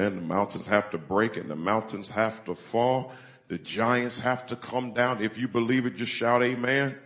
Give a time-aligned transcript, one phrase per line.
[0.00, 0.16] Amen.
[0.16, 3.12] The mountains have to break and the mountains have to fall.
[3.48, 5.22] The giants have to come down.
[5.22, 6.96] If you believe it, just shout amen.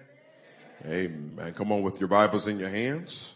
[0.87, 1.55] Amen.
[1.55, 3.35] Come on with your Bibles in your hands.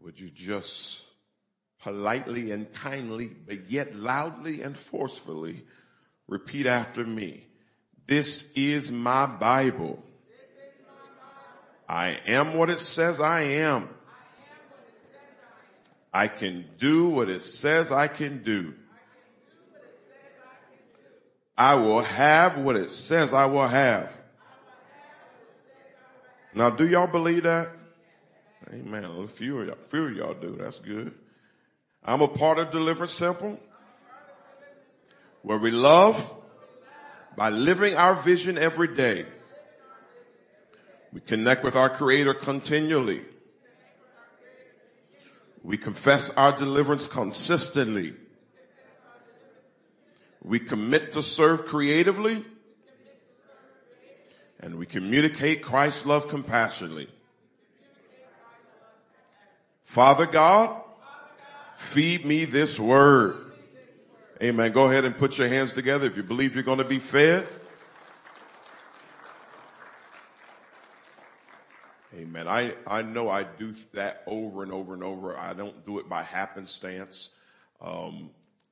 [0.00, 1.04] Would you just
[1.82, 5.64] politely and kindly, but yet loudly and forcefully
[6.28, 7.44] repeat after me.
[8.06, 10.02] This is my Bible.
[11.86, 13.88] I am what it says I am.
[16.12, 18.74] I can do what it says I can do.
[21.56, 24.14] I will have what it says I will have.
[26.54, 27.68] Now, do y'all believe that?
[28.72, 29.04] Amen.
[29.04, 30.56] A few of y'all, few of y'all do.
[30.58, 31.14] That's good.
[32.04, 33.60] I'm a part of Deliverance Temple
[35.42, 36.34] where we love
[37.36, 39.26] by living our vision every day.
[41.12, 43.20] We connect with our creator continually.
[45.62, 48.14] We confess our deliverance consistently.
[50.42, 52.44] We commit to serve creatively
[54.60, 57.08] and we communicate Christ's love compassionately.
[59.82, 60.82] Father God,
[61.76, 63.36] feed me this word.
[64.42, 64.72] Amen.
[64.72, 67.48] Go ahead and put your hands together if you believe you're going to be fed.
[72.18, 72.48] Amen.
[72.48, 75.38] I, I know I do that over and over and over.
[75.38, 77.30] I don't do it by happenstance.
[77.80, 78.30] Um,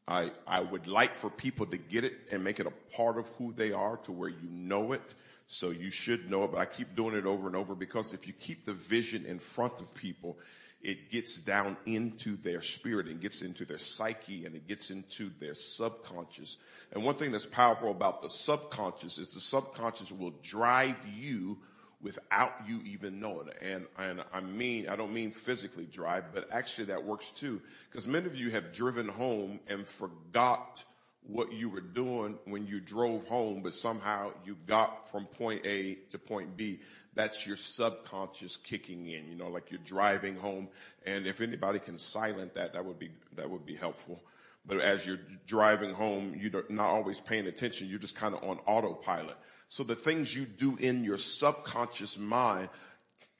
[0.09, 3.29] I, I would like for people to get it and make it a part of
[3.39, 5.15] who they are to where you know it.
[5.47, 8.27] So you should know it, but I keep doing it over and over because if
[8.27, 10.37] you keep the vision in front of people,
[10.83, 15.31] it gets down into their spirit and gets into their psyche and it gets into
[15.39, 16.59] their subconscious.
[16.93, 21.59] And one thing that's powerful about the subconscious is the subconscious will drive you
[22.01, 23.59] without you even knowing it.
[23.63, 27.61] And, and I mean, I don't mean physically drive, but actually that works too.
[27.91, 30.85] Because many of you have driven home and forgot
[31.29, 35.97] what you were doing when you drove home, but somehow you got from point A
[36.11, 36.79] to point B.
[37.15, 40.69] That's your subconscious kicking in, you know, like you're driving home.
[41.07, 44.23] And if anybody can silent that, that would be, that would be helpful.
[44.67, 47.89] But as you're driving home, you're not always paying attention.
[47.89, 49.37] You're just kind of on autopilot.
[49.69, 52.69] So the things you do in your subconscious mind,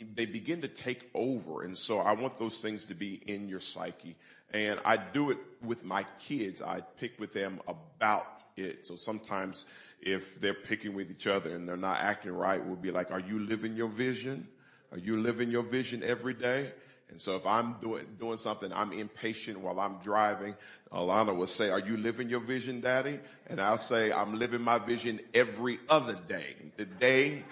[0.01, 1.63] they begin to take over.
[1.63, 4.17] And so I want those things to be in your psyche.
[4.53, 6.63] And I do it with my kids.
[6.63, 8.87] I pick with them about it.
[8.87, 9.65] So sometimes
[10.01, 13.21] if they're picking with each other and they're not acting right, we'll be like, are
[13.21, 14.49] you living your vision?
[14.93, 16.73] Are you living your vision every day?
[17.09, 20.57] And so if I'm doing, doing something, I'm impatient while I'm driving,
[20.93, 23.21] Alana will say, are you living your vision, daddy?
[23.47, 26.57] And I'll say, I'm living my vision every other day.
[26.77, 27.45] Today,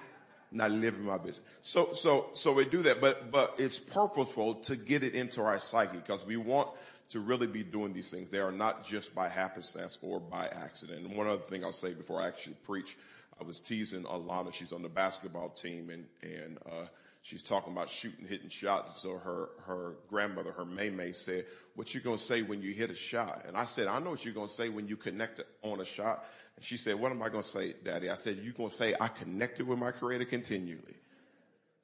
[0.51, 1.43] not living my vision.
[1.63, 5.59] So, so, so we do that, but, but it's purposeful to get it into our
[5.59, 6.69] psyche because we want
[7.11, 8.31] to really be doing these things.
[8.31, 11.07] They are not just by happenstance or by accident.
[11.07, 12.97] And one other thing I'll say before I actually preach,
[13.41, 14.53] I was teasing Alana.
[14.53, 16.87] She's on the basketball team and, and, uh,
[17.25, 19.01] she's talking about shooting, hitting shots.
[19.01, 22.91] So her, her grandmother, her May said, what you going to say when you hit
[22.91, 23.45] a shot?
[23.49, 25.87] And I said, I know what you're going to say when you connect on a
[25.87, 26.25] shot.
[26.57, 28.11] And she said, what am I going to say, daddy?
[28.11, 30.95] I said, you're going to say, I connected with my creator continually.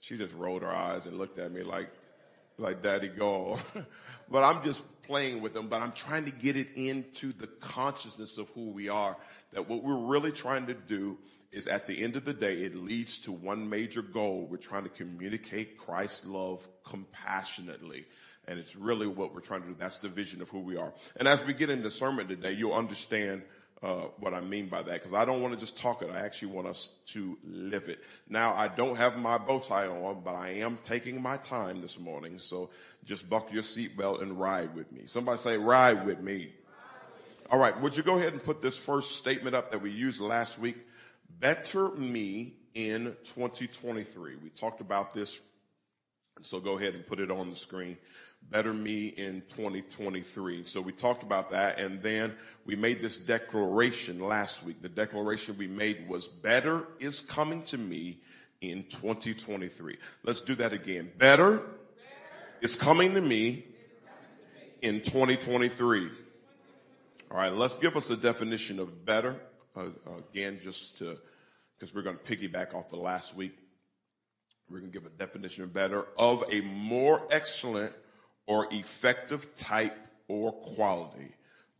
[0.00, 1.90] She just rolled her eyes and looked at me like,
[2.58, 3.58] like daddy go.
[4.30, 8.36] but I'm just playing with them, but I'm trying to get it into the consciousness
[8.36, 9.16] of who we are.
[9.52, 11.16] That what we're really trying to do
[11.52, 14.46] is at the end of the day, it leads to one major goal.
[14.48, 18.06] We're trying to communicate Christ's love compassionately.
[18.46, 19.74] And it's really what we're trying to do.
[19.78, 20.92] That's the vision of who we are.
[21.16, 23.42] And as we get into sermon today, you'll understand
[23.82, 26.10] uh, what I mean by that because I don't want to just talk it.
[26.10, 28.00] I actually want us to live it.
[28.28, 31.98] Now, I don't have my bow tie on, but I am taking my time this
[31.98, 32.38] morning.
[32.38, 32.70] So
[33.04, 35.02] just buckle your seatbelt and ride with me.
[35.06, 36.52] Somebody say, ride with me.
[37.50, 37.78] All right.
[37.80, 40.76] Would you go ahead and put this first statement up that we used last week?
[41.40, 44.36] Better me in 2023.
[44.42, 45.40] We talked about this.
[46.42, 47.96] So go ahead and put it on the screen.
[48.50, 50.64] Better Me in 2023.
[50.64, 52.34] So we talked about that and then
[52.66, 54.82] we made this declaration last week.
[54.82, 58.18] The declaration we made was better is coming to me
[58.60, 59.96] in 2023.
[60.24, 61.10] Let's do that again.
[61.16, 61.66] Better, better.
[62.60, 63.64] is coming to me
[64.82, 66.10] in 2023.
[67.30, 69.40] All right, let's give us a definition of better.
[69.76, 69.84] Uh,
[70.32, 71.16] again, just to,
[71.80, 73.56] because we're going to piggyback off the last week.
[74.68, 77.92] We're going to give a definition better of a more excellent
[78.46, 79.96] or effective type
[80.28, 81.32] or quality.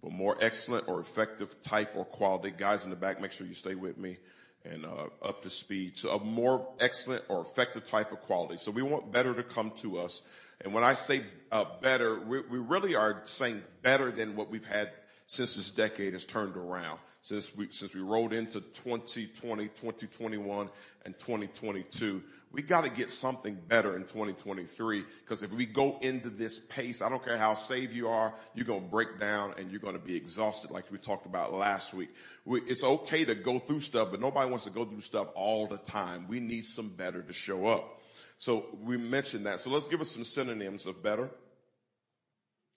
[0.03, 2.51] But more excellent or effective type or quality.
[2.51, 4.17] Guys in the back, make sure you stay with me
[4.65, 5.99] and uh, up to speed.
[5.99, 8.57] So a more excellent or effective type of quality.
[8.57, 10.23] So we want better to come to us
[10.63, 14.67] And when I say uh, better, we, we really are saying better than what we've
[14.67, 14.91] had
[15.31, 16.99] since this decade has turned around.
[17.23, 20.69] Since we, since we rolled into 2020, 2021,
[21.05, 26.31] and 2022, we got to get something better in 2023 because if we go into
[26.31, 29.71] this pace, I don't care how saved you are, you're going to break down and
[29.71, 32.09] you're going to be exhausted like we talked about last week.
[32.45, 35.69] We, it's okay to go through stuff, but nobody wants to go through stuff all
[35.69, 36.27] the time.
[36.27, 38.01] We need some better to show up.
[38.39, 39.61] So we mentioned that.
[39.61, 41.31] So let's give us some synonyms of better.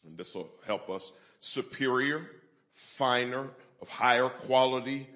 [0.06, 1.12] And this will help us.
[1.40, 2.30] Superior,
[2.74, 3.50] finer,
[3.82, 5.08] of higher quality,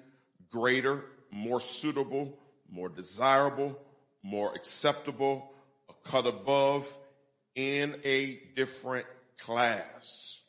[0.50, 2.38] greater, more suitable,
[2.70, 3.78] more desirable,
[4.22, 5.52] more acceptable,
[5.90, 6.90] a cut above,
[7.54, 9.06] in a different
[9.38, 10.42] class.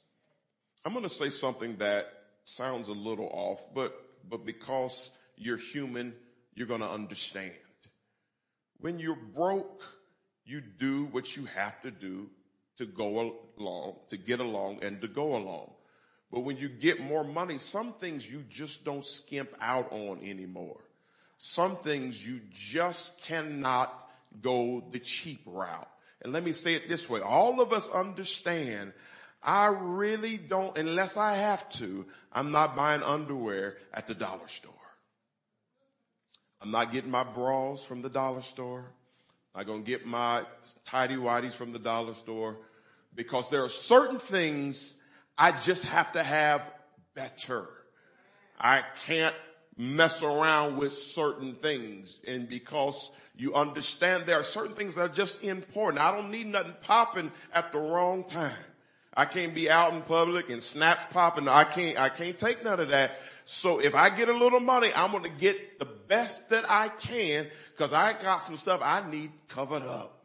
[0.86, 2.08] I'm going to say something that
[2.44, 6.14] sounds a little off, but, but because you're human,
[6.54, 7.52] you're going to understand.
[8.80, 9.82] When you're broke,
[10.46, 12.30] you do what you have to do
[12.78, 15.72] to go along, to get along and to go along.
[16.32, 20.80] But when you get more money, some things you just don't skimp out on anymore.
[21.38, 23.92] Some things you just cannot
[24.42, 25.90] go the cheap route.
[26.22, 27.22] And let me say it this way.
[27.22, 28.94] All of us understand
[29.42, 34.74] I really don't, unless I have to, I'm not buying underwear at the dollar store.
[36.62, 38.92] I'm not getting my bras from the dollar store.
[39.56, 40.44] I'm going to get my
[40.86, 42.58] tidy whities from the dollar store
[43.16, 44.98] because there are certain things
[45.40, 46.70] I just have to have
[47.16, 47.66] better.
[48.60, 49.36] I can't
[49.78, 52.20] mess around with certain things.
[52.28, 56.04] And because you understand there are certain things that are just important.
[56.04, 58.52] I don't need nothing popping at the wrong time.
[59.14, 61.48] I can't be out in public and snaps popping.
[61.48, 63.12] I can't, I can't take none of that.
[63.46, 66.90] So if I get a little money, I'm going to get the best that I
[66.90, 70.19] can because I got some stuff I need covered up.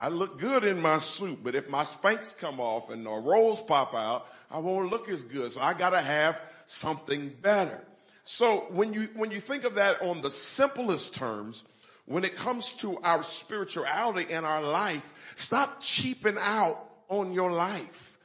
[0.00, 3.60] I look good in my suit, but if my Spanx come off and the rolls
[3.60, 5.52] pop out, I won't look as good.
[5.52, 7.84] So I got to have something better.
[8.24, 11.64] So when you, when you think of that on the simplest terms,
[12.06, 18.16] when it comes to our spirituality and our life, stop cheaping out on your life.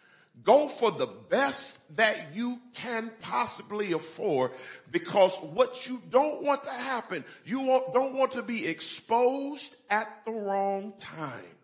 [0.43, 4.51] Go for the best that you can possibly afford
[4.91, 10.31] because what you don't want to happen, you don't want to be exposed at the
[10.31, 11.54] wrong time.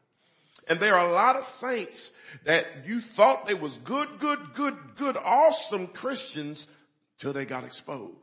[0.69, 2.11] And there are a lot of saints
[2.45, 6.67] that you thought they was good, good, good, good, awesome Christians
[7.17, 8.15] till they got exposed.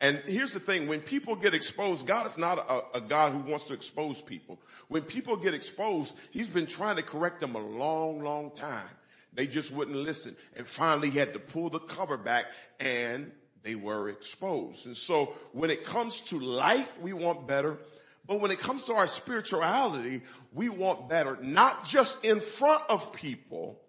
[0.00, 3.38] And here's the thing, when people get exposed, God is not a, a, God who
[3.38, 4.60] wants to expose people.
[4.88, 8.88] When people get exposed, he's been trying to correct them a long, long time.
[9.32, 10.36] They just wouldn't listen.
[10.56, 12.46] And finally he had to pull the cover back
[12.78, 13.32] and
[13.62, 14.86] they were exposed.
[14.86, 17.78] And so when it comes to life, we want better.
[18.26, 23.12] But when it comes to our spirituality, we want better, not just in front of
[23.12, 23.80] people,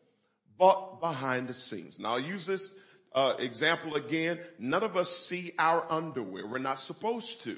[0.59, 1.99] but behind the scenes.
[1.99, 2.71] Now I'll use this
[3.13, 4.39] uh, example again.
[4.59, 6.45] None of us see our underwear.
[6.45, 7.57] We're not supposed to.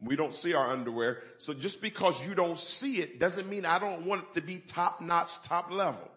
[0.00, 1.22] We don't see our underwear.
[1.38, 4.58] So just because you don't see it doesn't mean I don't want it to be
[4.58, 6.10] top notch, top level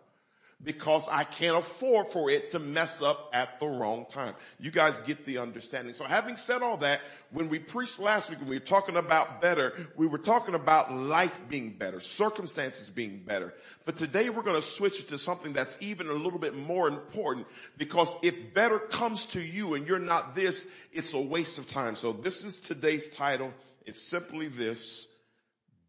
[0.62, 4.34] because I can't afford for it to mess up at the wrong time.
[4.60, 5.94] You guys get the understanding.
[5.94, 7.00] So having said all that,
[7.32, 11.42] when we preached last week, we were talking about better, we were talking about life
[11.48, 13.54] being better, circumstances being better.
[13.86, 16.90] But today we're going to switch it to something that's even a little bit more
[16.90, 17.48] important
[17.78, 21.96] because if better comes to you and you're not this, it's a waste of time.
[21.96, 23.54] So this is today's title.
[23.86, 25.08] It's simply this,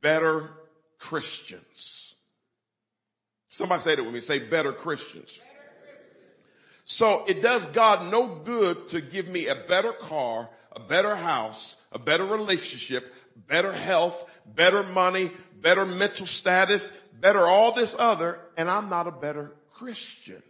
[0.00, 0.52] better
[0.98, 1.99] Christians.
[3.50, 4.20] Somebody say that with me.
[4.20, 5.40] Say better Christians.
[6.84, 11.76] So it does God no good to give me a better car, a better house,
[11.92, 13.12] a better relationship,
[13.46, 16.90] better health, better money, better mental status,
[17.20, 20.42] better all this other, and I'm not a better Christian.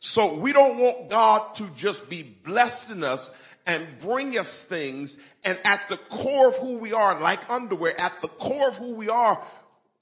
[0.00, 3.30] So we don't want God to just be blessing us
[3.66, 8.20] and bring us things and at the core of who we are, like underwear, at
[8.20, 9.40] the core of who we are,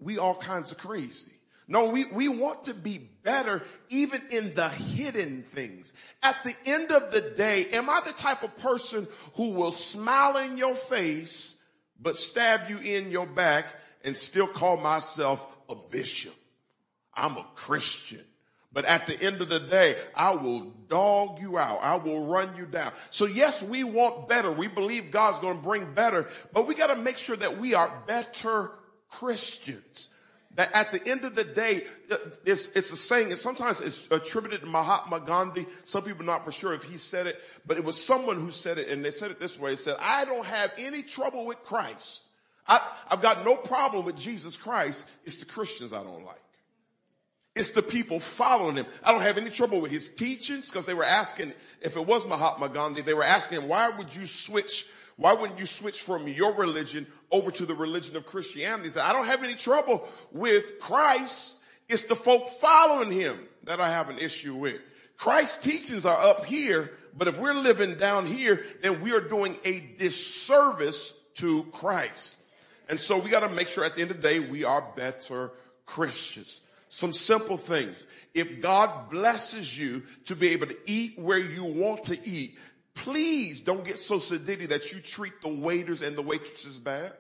[0.01, 1.33] we all kinds of crazy.
[1.71, 5.93] No, we, we want to be better even in the hidden things.
[6.23, 10.39] At the end of the day, am I the type of person who will smile
[10.39, 11.63] in your face,
[12.01, 13.67] but stab you in your back
[14.03, 16.35] and still call myself a bishop?
[17.13, 18.25] I'm a Christian.
[18.73, 21.81] But at the end of the day, I will dog you out.
[21.83, 22.93] I will run you down.
[23.11, 24.51] So yes, we want better.
[24.51, 27.75] We believe God's going to bring better, but we got to make sure that we
[27.75, 28.73] are better
[29.11, 30.09] Christians
[30.59, 31.85] that at the end of the day,
[32.45, 35.67] it's, it's a saying, and sometimes it's attributed to Mahatma Gandhi.
[35.85, 38.51] Some people are not for sure if he said it, but it was someone who
[38.51, 39.75] said it, and they said it this way.
[39.75, 42.25] It said, I don't have any trouble with Christ.
[42.67, 45.07] I, I've got no problem with Jesus Christ.
[45.25, 46.37] It's the Christians I don't like.
[47.55, 48.87] It's the people following him.
[49.05, 52.27] I don't have any trouble with his teachings because they were asking, if it was
[52.27, 54.87] Mahatma Gandhi, they were asking him, why would you switch,
[55.19, 58.89] why wouldn't you switch from your religion over to the religion of Christianity?
[58.89, 61.57] Said, I don't have any trouble with Christ.
[61.89, 64.81] It's the folk following him that I have an issue with.
[65.17, 69.59] Christ's teachings are up here, but if we're living down here, then we are doing
[69.65, 72.37] a disservice to Christ.
[72.89, 74.87] And so we got to make sure at the end of the day, we are
[74.95, 75.51] better
[75.85, 76.61] Christians.
[76.91, 78.07] Some simple things.
[78.35, 82.57] If God blesses you to be able to eat where you want to eat,
[83.05, 87.13] please don't get so sedity that you treat the waiters and the waitresses bad.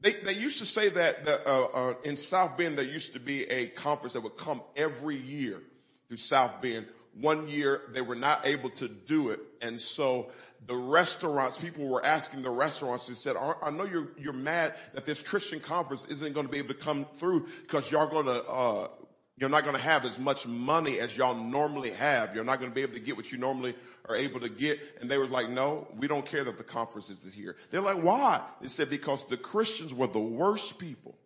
[0.00, 3.20] They, they used to say that, that uh, uh, in South Bend there used to
[3.20, 5.60] be a conference that would come every year
[6.08, 6.86] through South Bend.
[7.20, 10.30] One year they were not able to do it, and so
[10.66, 15.04] the restaurants, people were asking the restaurants and said, I know you're, you're mad that
[15.06, 18.44] this Christian conference isn't going to be able to come through because y'all going to,
[18.48, 18.88] uh,
[19.36, 22.34] you're not going to have as much money as y'all normally have.
[22.34, 23.74] You're not going to be able to get what you normally
[24.08, 24.80] are able to get.
[25.00, 27.56] And they was like, no, we don't care that the conference is here.
[27.70, 28.40] They're like, why?
[28.60, 31.16] They said, because the Christians were the worst people.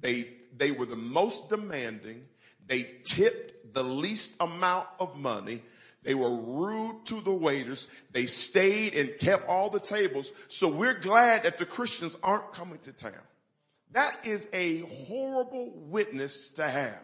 [0.00, 2.24] They, they were the most demanding.
[2.66, 5.62] They tipped the least amount of money
[6.04, 7.88] they were rude to the waiters.
[8.12, 10.30] They stayed and kept all the tables.
[10.48, 13.12] So we're glad that the Christians aren't coming to town.
[13.92, 17.02] That is a horrible witness to have.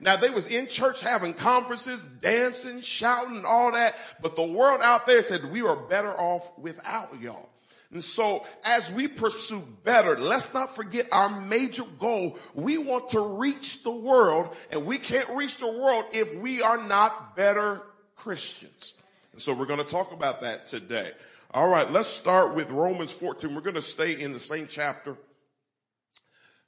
[0.00, 5.06] Now they was in church having conferences, dancing, shouting, all that, but the world out
[5.06, 7.48] there said we are better off without y'all.
[7.90, 12.38] And so as we pursue better, let's not forget our major goal.
[12.54, 16.86] We want to reach the world and we can't reach the world if we are
[16.86, 17.82] not better
[18.14, 18.94] Christians.
[19.32, 21.12] And so we're going to talk about that today.
[21.52, 23.54] All right, let's start with Romans 14.
[23.54, 25.16] We're going to stay in the same chapter.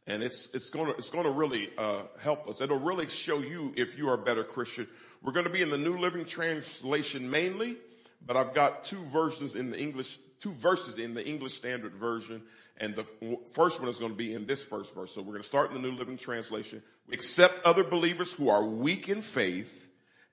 [0.07, 2.61] And it's, it's going to, it's to really, uh, help us.
[2.61, 4.89] It'll really show you if you are a better Christian.
[5.23, 7.77] We're going to be in the New Living Translation mainly,
[8.27, 12.43] but I've got two versions in the English, two verses in the English Standard Version.
[12.79, 13.05] And the
[13.53, 15.15] first one is going to be in this first verse.
[15.15, 16.83] So we're going to start in the New Living Translation.
[17.13, 19.89] Accept other believers who are weak in faith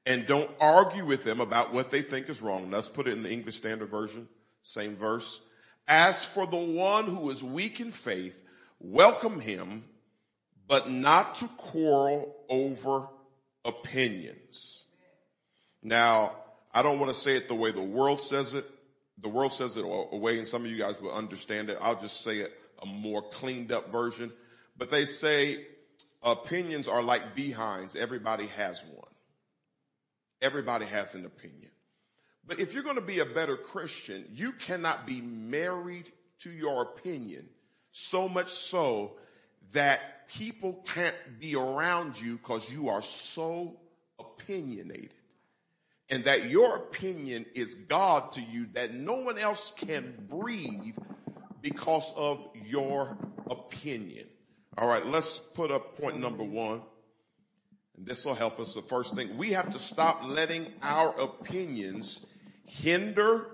[0.05, 2.71] and don't argue with them about what they think is wrong.
[2.71, 4.29] Let's put it in the English Standard Version,
[4.61, 5.41] same verse.
[5.87, 8.41] As for the one who is weak in faith,
[8.79, 9.83] welcome him,
[10.67, 13.07] but not to quarrel over
[13.63, 14.85] opinions.
[15.83, 16.33] Now,
[16.73, 18.65] I don't want to say it the way the world says it.
[19.19, 21.77] The world says it a way, and some of you guys will understand it.
[21.81, 24.31] I'll just say it a more cleaned up version.
[24.77, 25.65] But they say
[26.21, 27.95] opinions are like behinds.
[27.95, 29.07] Everybody has one.
[30.41, 31.71] Everybody has an opinion.
[32.45, 36.83] But if you're going to be a better Christian, you cannot be married to your
[36.83, 37.49] opinion
[37.97, 39.13] so much so
[39.73, 43.75] that people can't be around you because you are so
[44.19, 45.09] opinionated.
[46.09, 50.95] And that your opinion is God to you that no one else can breathe
[51.61, 53.17] because of your
[53.49, 54.25] opinion.
[54.77, 56.81] All right, let's put up point number one.
[57.97, 58.75] And this will help us.
[58.75, 62.25] The first thing, we have to stop letting our opinions
[62.63, 63.47] hinder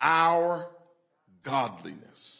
[0.00, 0.68] our
[1.44, 2.33] godliness.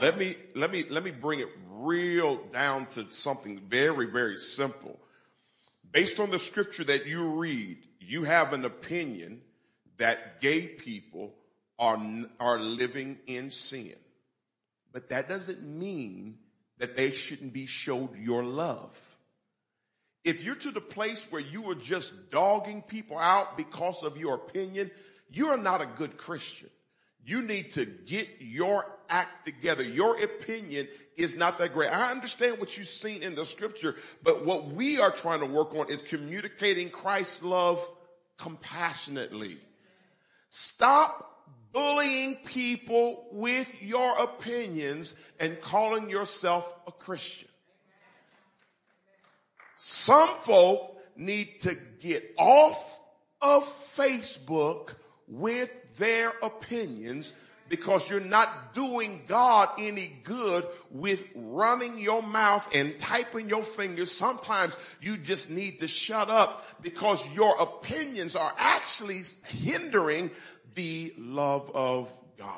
[0.00, 4.98] Let me, let me, let me bring it real down to something very, very simple.
[5.90, 9.40] Based on the scripture that you read, you have an opinion
[9.96, 11.34] that gay people
[11.78, 11.98] are,
[12.38, 13.94] are living in sin.
[14.92, 16.38] But that doesn't mean
[16.78, 18.94] that they shouldn't be showed your love.
[20.24, 24.34] If you're to the place where you are just dogging people out because of your
[24.34, 24.90] opinion,
[25.30, 26.68] you are not a good Christian.
[27.26, 29.82] You need to get your act together.
[29.82, 31.90] Your opinion is not that great.
[31.90, 35.74] I understand what you've seen in the scripture, but what we are trying to work
[35.74, 37.84] on is communicating Christ's love
[38.38, 39.56] compassionately.
[40.50, 47.48] Stop bullying people with your opinions and calling yourself a Christian.
[49.74, 53.00] Some folk need to get off
[53.42, 54.94] of Facebook
[55.28, 57.32] with their opinions
[57.68, 64.12] because you're not doing God any good with running your mouth and typing your fingers.
[64.12, 70.30] Sometimes you just need to shut up because your opinions are actually hindering
[70.74, 72.52] the love of God.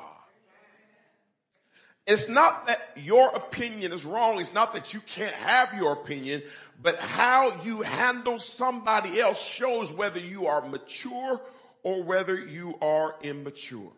[2.05, 4.39] It's not that your opinion is wrong.
[4.39, 6.41] It's not that you can't have your opinion,
[6.81, 11.39] but how you handle somebody else shows whether you are mature
[11.83, 13.91] or whether you are immature.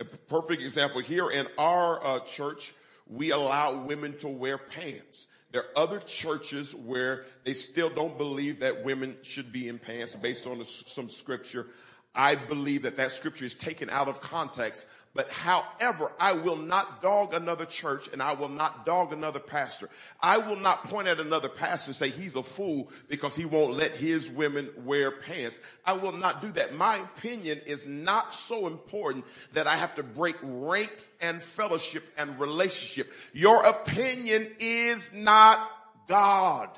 [0.00, 2.72] A perfect example here in our uh, church,
[3.08, 5.26] we allow women to wear pants.
[5.52, 10.16] There are other churches where they still don't believe that women should be in pants
[10.16, 11.66] based on some scripture.
[12.14, 14.86] I believe that that scripture is taken out of context.
[15.14, 19.90] But however, I will not dog another church and I will not dog another pastor.
[20.22, 23.74] I will not point at another pastor and say he's a fool because he won't
[23.74, 25.60] let his women wear pants.
[25.84, 26.74] I will not do that.
[26.74, 30.90] My opinion is not so important that I have to break rank
[31.20, 33.12] and fellowship and relationship.
[33.34, 35.70] Your opinion is not
[36.08, 36.70] God.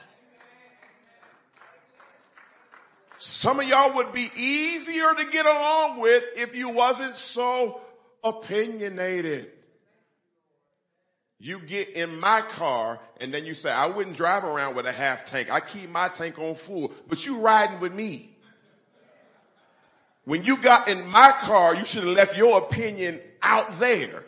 [3.17, 7.81] Some of y'all would be easier to get along with if you wasn't so
[8.25, 9.50] opinionated.
[11.38, 14.93] You get in my car and then you say, I wouldn't drive around with a
[14.93, 15.52] half tank.
[15.52, 18.35] I keep my tank on full, but you riding with me.
[20.25, 24.25] When you got in my car, you should have left your opinion out there.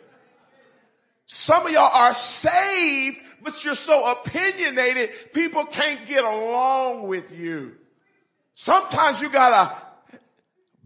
[1.25, 7.75] Some of y'all are saved, but you're so opinionated, people can't get along with you.
[8.53, 9.75] Sometimes you gotta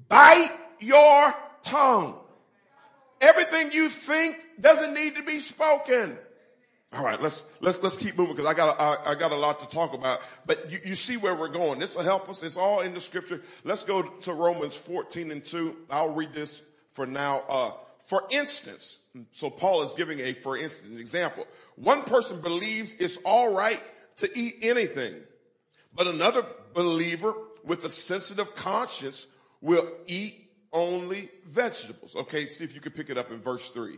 [0.08, 2.21] bite your tongue.
[3.22, 6.18] Everything you think doesn't need to be spoken.
[6.94, 9.62] All right, let's let's let's keep moving because I got I, I, got a lot
[9.62, 10.20] to talk about.
[10.46, 11.80] But you, you see where we're going.
[11.80, 12.44] This will help us.
[12.44, 13.42] It's all in the scripture.
[13.64, 15.78] Let's go to Romans 14 and 2.
[15.90, 17.44] I'll read this for now.
[17.48, 18.98] Uh, for instance,
[19.32, 21.48] so Paul is giving a for instance an example.
[21.76, 23.82] One person believes it's all right
[24.18, 25.14] to eat anything,
[25.96, 29.28] but another believer with a sensitive conscience
[29.62, 32.16] will eat only vegetables.
[32.16, 33.98] Okay, see if you can pick it up in verse 3.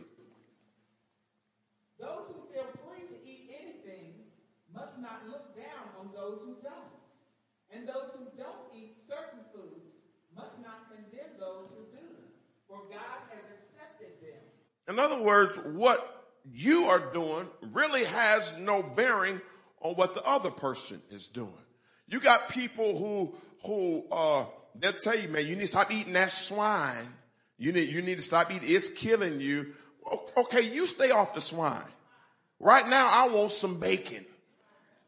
[2.00, 4.14] Those who feel free to eat anything
[4.74, 6.74] must not look down on those who don't.
[7.70, 9.94] And those who don't eat certain foods
[10.36, 12.06] must not condemn those who do,
[12.68, 14.40] for God has accepted them.
[14.88, 19.40] In other words, what you are doing really has no bearing
[19.80, 21.52] on what the other person is doing.
[22.08, 23.34] You got people who,
[23.64, 27.08] who, uh, they'll tell you, man, you need to stop eating that swine.
[27.58, 28.68] You need, you need to stop eating.
[28.68, 29.72] It's killing you.
[30.36, 31.80] Okay, you stay off the swine.
[32.60, 34.24] Right now, I want some bacon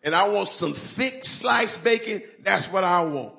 [0.03, 2.23] and I want some thick sliced bacon.
[2.42, 3.35] That's what I want.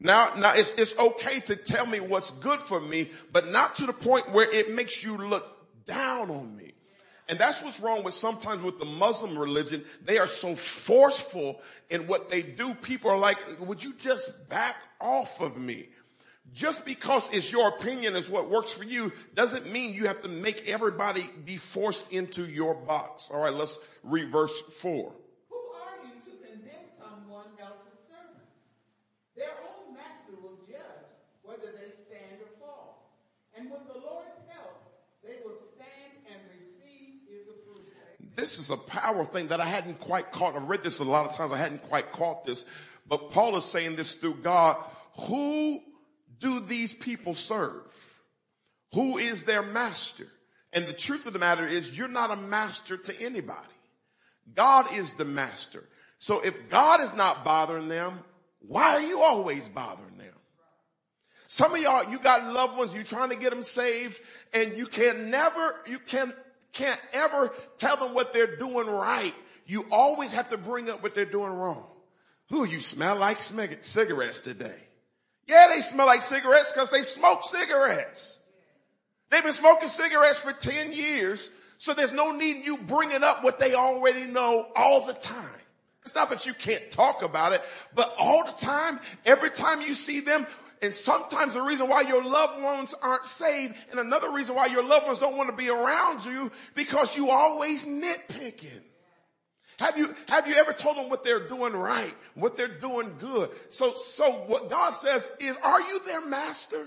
[0.00, 3.86] Now, now it's, it's okay to tell me what's good for me, but not to
[3.86, 5.46] the point where it makes you look
[5.84, 6.72] down on me.
[7.30, 9.84] And that's what's wrong with sometimes with the Muslim religion.
[10.04, 12.74] They are so forceful in what they do.
[12.74, 15.86] People are like, would you just back off of me?
[16.52, 20.28] Just because it's your opinion is what works for you doesn't mean you have to
[20.28, 23.30] make everybody be forced into your box.
[23.32, 25.14] All right, let's read verse four.
[25.48, 28.74] Who are you to condemn someone else's servants?
[29.36, 31.06] Their own master will judge
[31.44, 33.14] whether they stand or fall.
[33.56, 34.90] And with the Lord's help,
[35.22, 37.86] they will stand and receive his approval.
[38.40, 40.56] This is a power thing that I hadn't quite caught.
[40.56, 41.52] I've read this a lot of times.
[41.52, 42.64] I hadn't quite caught this.
[43.06, 44.82] But Paul is saying this through God.
[45.26, 45.78] Who
[46.38, 47.82] do these people serve?
[48.94, 50.26] Who is their master?
[50.72, 53.58] And the truth of the matter is you're not a master to anybody.
[54.54, 55.84] God is the master.
[56.16, 58.20] So if God is not bothering them,
[58.60, 60.34] why are you always bothering them?
[61.46, 64.18] Some of y'all, you got loved ones, you're trying to get them saved
[64.54, 66.32] and you can never, you can,
[66.72, 69.34] can't ever tell them what they're doing right.
[69.66, 71.86] You always have to bring up what they're doing wrong.
[72.50, 74.76] Who you smell like cigarettes today?
[75.46, 78.38] Yeah, they smell like cigarettes because they smoke cigarettes.
[79.30, 83.58] They've been smoking cigarettes for 10 years, so there's no need you bringing up what
[83.58, 85.44] they already know all the time.
[86.02, 87.62] It's not that you can't talk about it,
[87.94, 90.46] but all the time, every time you see them,
[90.82, 94.86] and sometimes the reason why your loved ones aren't saved, and another reason why your
[94.86, 98.82] loved ones don't want to be around you, because you always nitpicking.
[99.78, 103.50] Have you, have you ever told them what they're doing right, what they're doing good?
[103.70, 106.86] So, so what God says is, are you their master?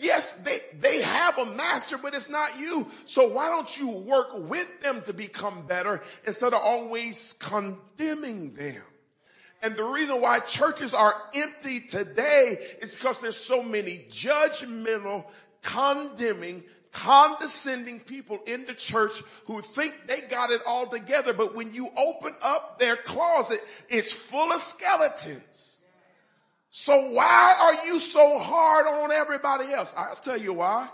[0.00, 2.90] Yes, they, they have a master, but it's not you.
[3.04, 8.82] So why don't you work with them to become better instead of always condemning them?
[9.64, 15.24] And the reason why churches are empty today is because there's so many judgmental,
[15.62, 21.32] condemning, condescending people in the church who think they got it all together.
[21.32, 25.78] But when you open up their closet, it's full of skeletons.
[26.68, 29.94] So why are you so hard on everybody else?
[29.96, 30.90] I'll tell you why.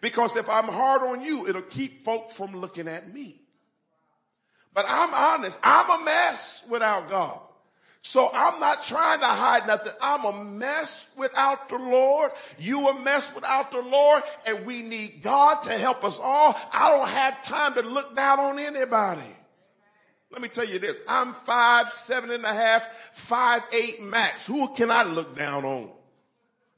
[0.00, 3.40] Because if I'm hard on you, it'll keep folk from looking at me.
[4.72, 5.58] But I'm honest.
[5.64, 7.40] I'm a mess without God.
[8.02, 9.92] So I'm not trying to hide nothing.
[10.02, 12.32] I'm a mess without the Lord.
[12.58, 16.58] You a mess without the Lord and we need God to help us all.
[16.72, 19.22] I don't have time to look down on anybody.
[20.32, 20.96] Let me tell you this.
[21.08, 24.46] I'm five, seven and a half, five, eight max.
[24.48, 25.90] Who can I look down on?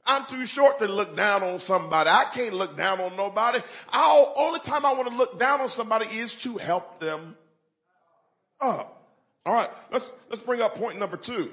[0.05, 2.09] I'm too short to look down on somebody.
[2.09, 3.59] I can't look down on nobody.
[3.91, 7.35] I'll, only time I want to look down on somebody is to help them
[8.61, 8.94] up.
[9.45, 11.51] All right, let's, let's bring up point number two.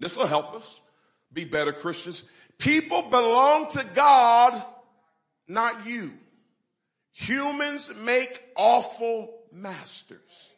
[0.00, 0.82] This will help us
[1.32, 2.24] be better Christians.
[2.58, 4.62] People belong to God,
[5.46, 6.12] not you.
[7.12, 10.50] Humans make awful masters.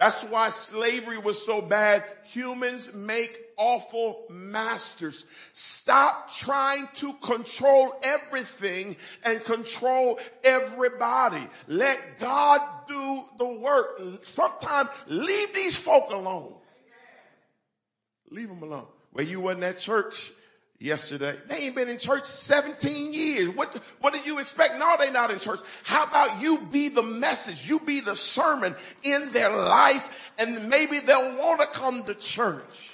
[0.00, 2.02] That's why slavery was so bad.
[2.24, 5.26] Humans make awful masters.
[5.52, 11.46] Stop trying to control everything and control everybody.
[11.68, 14.24] Let God do the work.
[14.24, 16.54] Sometimes leave these folk alone.
[18.30, 18.86] Leave them alone.
[19.12, 20.32] Well, you wasn't at church
[20.80, 21.36] yesterday.
[21.46, 23.50] They ain't been in church 17 years.
[23.50, 23.68] What,
[24.00, 24.78] what do you expect?
[24.78, 25.60] No, they not in church.
[25.84, 27.68] How about you be the message?
[27.68, 32.90] You be the sermon in their life and maybe they'll want to come to church.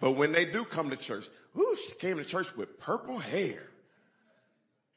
[0.00, 3.62] But when they do come to church, ooh, she came to church with purple hair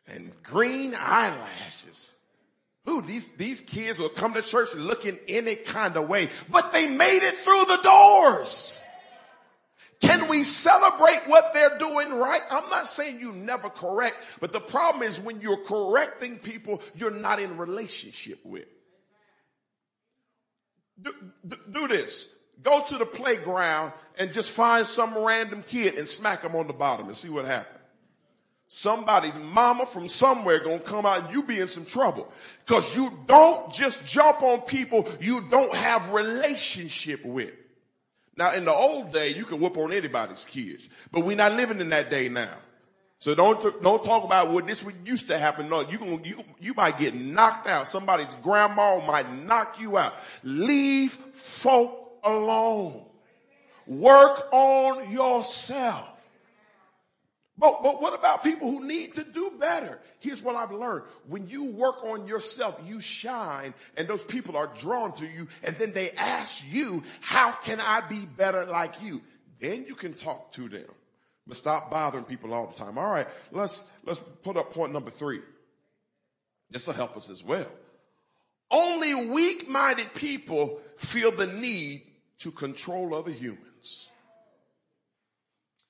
[0.07, 2.15] and green eyelashes.
[2.89, 6.87] Ooh, these, these kids will come to church looking any kind of way, but they
[6.87, 8.81] made it through the doors.
[10.01, 12.41] Can we celebrate what they're doing right?
[12.51, 17.12] I'm not saying you never correct, but the problem is when you're correcting people you're
[17.12, 18.67] not in relationship with.
[21.01, 21.13] Do,
[21.47, 22.29] do, do this.
[22.62, 26.73] Go to the playground and just find some random kid and smack them on the
[26.73, 27.79] bottom and see what happens.
[28.67, 32.31] Somebody's mama from somewhere gonna come out and you be in some trouble.
[32.65, 37.53] Cause you don't just jump on people you don't have relationship with.
[38.38, 41.80] Now in the old day, you could whoop on anybody's kids, but we're not living
[41.80, 42.54] in that day now.
[43.17, 45.69] So don't, don't talk about what this used to happen.
[45.69, 47.88] No, you can, you, you might get knocked out.
[47.88, 50.13] Somebody's grandma might knock you out.
[50.43, 53.06] Leave folk alone.
[53.88, 56.14] Work on yourself.
[57.57, 59.99] But, but what about people who need to do better?
[60.19, 61.05] Here's what I've learned.
[61.27, 65.75] When you work on yourself, you shine and those people are drawn to you and
[65.77, 69.21] then they ask you, how can I be better like you?
[69.59, 70.85] Then you can talk to them.
[71.47, 72.97] But stop bothering people all the time.
[72.97, 75.39] All right, let's, let's put up point number three.
[76.71, 77.71] This will help us as well.
[78.71, 82.01] Only weak-minded people feel the need
[82.39, 84.09] to control other humans.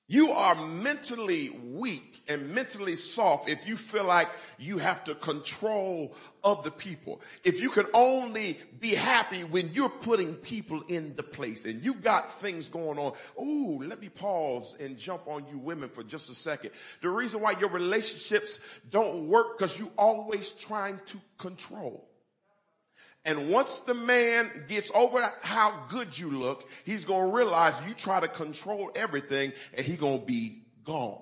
[0.08, 6.14] You are mentally weak and mentally soft if you feel like you have to control
[6.44, 7.20] other people.
[7.42, 11.94] If you can only be happy when you're putting people in the place and you
[11.94, 13.14] got things going on.
[13.40, 16.70] Ooh, let me pause and jump on you women for just a second.
[17.00, 22.08] The reason why your relationships don't work because you're always trying to control.
[23.26, 27.92] And once the man gets over how good you look, he's going to realize you
[27.92, 31.20] try to control everything and he's going to be gone.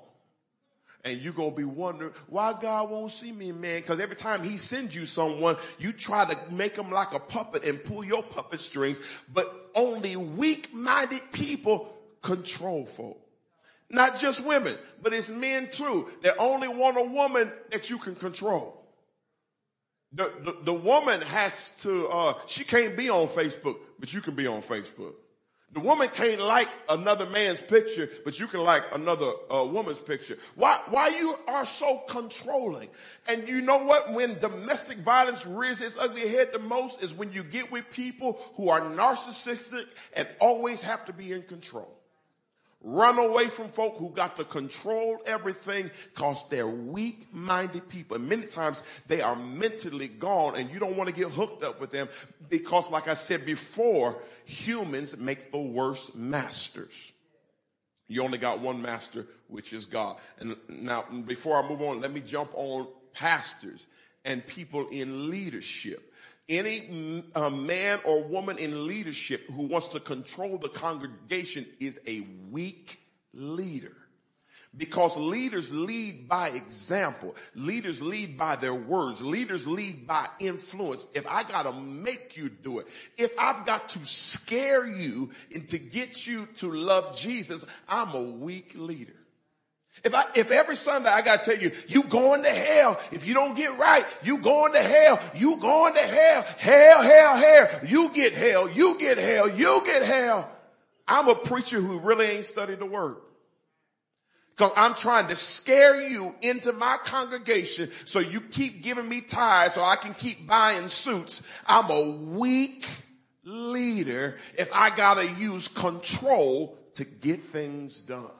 [1.06, 3.82] And you're going to be wondering why God won't see me, man.
[3.82, 7.64] Cause every time he sends you someone, you try to make him like a puppet
[7.64, 9.00] and pull your puppet strings,
[9.32, 13.18] but only weak-minded people control folk.
[13.90, 16.08] Not just women, but it's men too.
[16.22, 18.83] They only want a woman that you can control.
[20.14, 24.34] The, the, the, woman has to, uh, she can't be on Facebook, but you can
[24.34, 25.14] be on Facebook.
[25.72, 30.38] The woman can't like another man's picture, but you can like another uh, woman's picture.
[30.54, 32.90] Why, why you are so controlling?
[33.28, 34.12] And you know what?
[34.12, 38.40] When domestic violence rears its ugly head the most is when you get with people
[38.54, 41.92] who are narcissistic and always have to be in control.
[42.86, 48.16] Run away from folk who got to control everything because they're weak-minded people.
[48.16, 51.80] And many times they are mentally gone and you don't want to get hooked up
[51.80, 52.10] with them
[52.50, 57.14] because like I said before, humans make the worst masters.
[58.06, 60.18] You only got one master, which is God.
[60.38, 63.86] And now before I move on, let me jump on pastors
[64.26, 66.12] and people in leadership.
[66.48, 72.26] Any uh, man or woman in leadership who wants to control the congregation is a
[72.50, 73.00] weak
[73.32, 73.96] leader.
[74.76, 77.36] Because leaders lead by example.
[77.54, 79.22] Leaders lead by their words.
[79.22, 81.06] Leaders lead by influence.
[81.14, 85.78] If I gotta make you do it, if I've got to scare you and to
[85.78, 89.14] get you to love Jesus, I'm a weak leader.
[90.02, 93.00] If I, if every Sunday I gotta tell you, you going to hell.
[93.12, 95.20] If you don't get right, you going to hell.
[95.34, 96.44] You going to hell.
[96.58, 97.80] Hell, hell, hell.
[97.86, 98.68] You get hell.
[98.68, 99.48] You get hell.
[99.48, 100.50] You get hell.
[101.06, 103.18] I'm a preacher who really ain't studied the word.
[104.56, 109.74] Cause I'm trying to scare you into my congregation so you keep giving me tithes
[109.74, 111.42] so I can keep buying suits.
[111.66, 112.86] I'm a weak
[113.42, 118.30] leader if I gotta use control to get things done.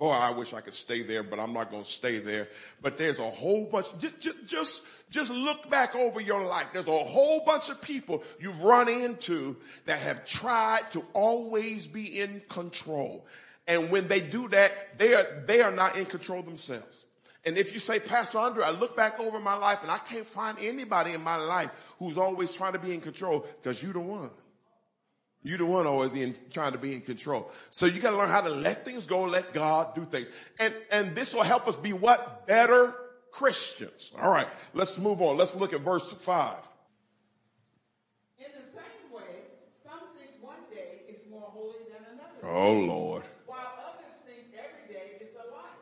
[0.00, 2.48] Oh, I wish I could stay there, but I'm not going to stay there.
[2.80, 6.70] But there's a whole bunch, just, just, just, just look back over your life.
[6.72, 9.56] There's a whole bunch of people you've run into
[9.86, 13.26] that have tried to always be in control.
[13.66, 17.06] And when they do that, they are, they are not in control themselves.
[17.44, 20.26] And if you say, Pastor Andre, I look back over my life and I can't
[20.26, 24.00] find anybody in my life who's always trying to be in control because you're the
[24.00, 24.30] one.
[25.42, 27.50] You're the one always in, trying to be in control.
[27.70, 30.30] So you got to learn how to let things go, let God do things.
[30.58, 32.46] And, and this will help us be what?
[32.46, 32.94] Better
[33.30, 34.12] Christians.
[34.20, 34.48] All right.
[34.74, 35.36] Let's move on.
[35.36, 36.58] Let's look at verse five.
[38.38, 39.46] In the same way,
[39.84, 42.56] some think one day is more holy than another.
[42.58, 43.22] Oh Lord.
[43.46, 45.78] While others think every day is alike.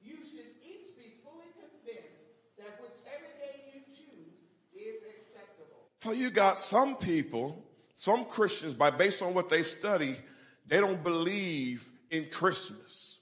[0.00, 2.16] You should each be fully convinced
[2.58, 4.40] that whichever day you choose
[4.74, 5.90] is acceptable.
[6.00, 7.65] So you got some people
[7.96, 10.16] some Christians, by based on what they study,
[10.66, 13.18] they don't believe in Christmas.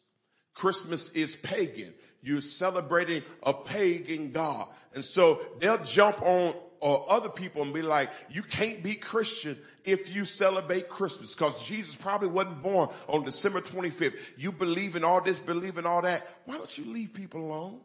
[0.52, 1.94] Christmas is pagan.
[2.22, 4.66] You're celebrating a pagan God.
[4.94, 9.56] And so they'll jump on or other people and be like, you can't be Christian
[9.84, 14.18] if you celebrate Christmas because Jesus probably wasn't born on December 25th.
[14.36, 16.26] You believe in all this, believe in all that.
[16.46, 17.80] Why don't you leave people alone?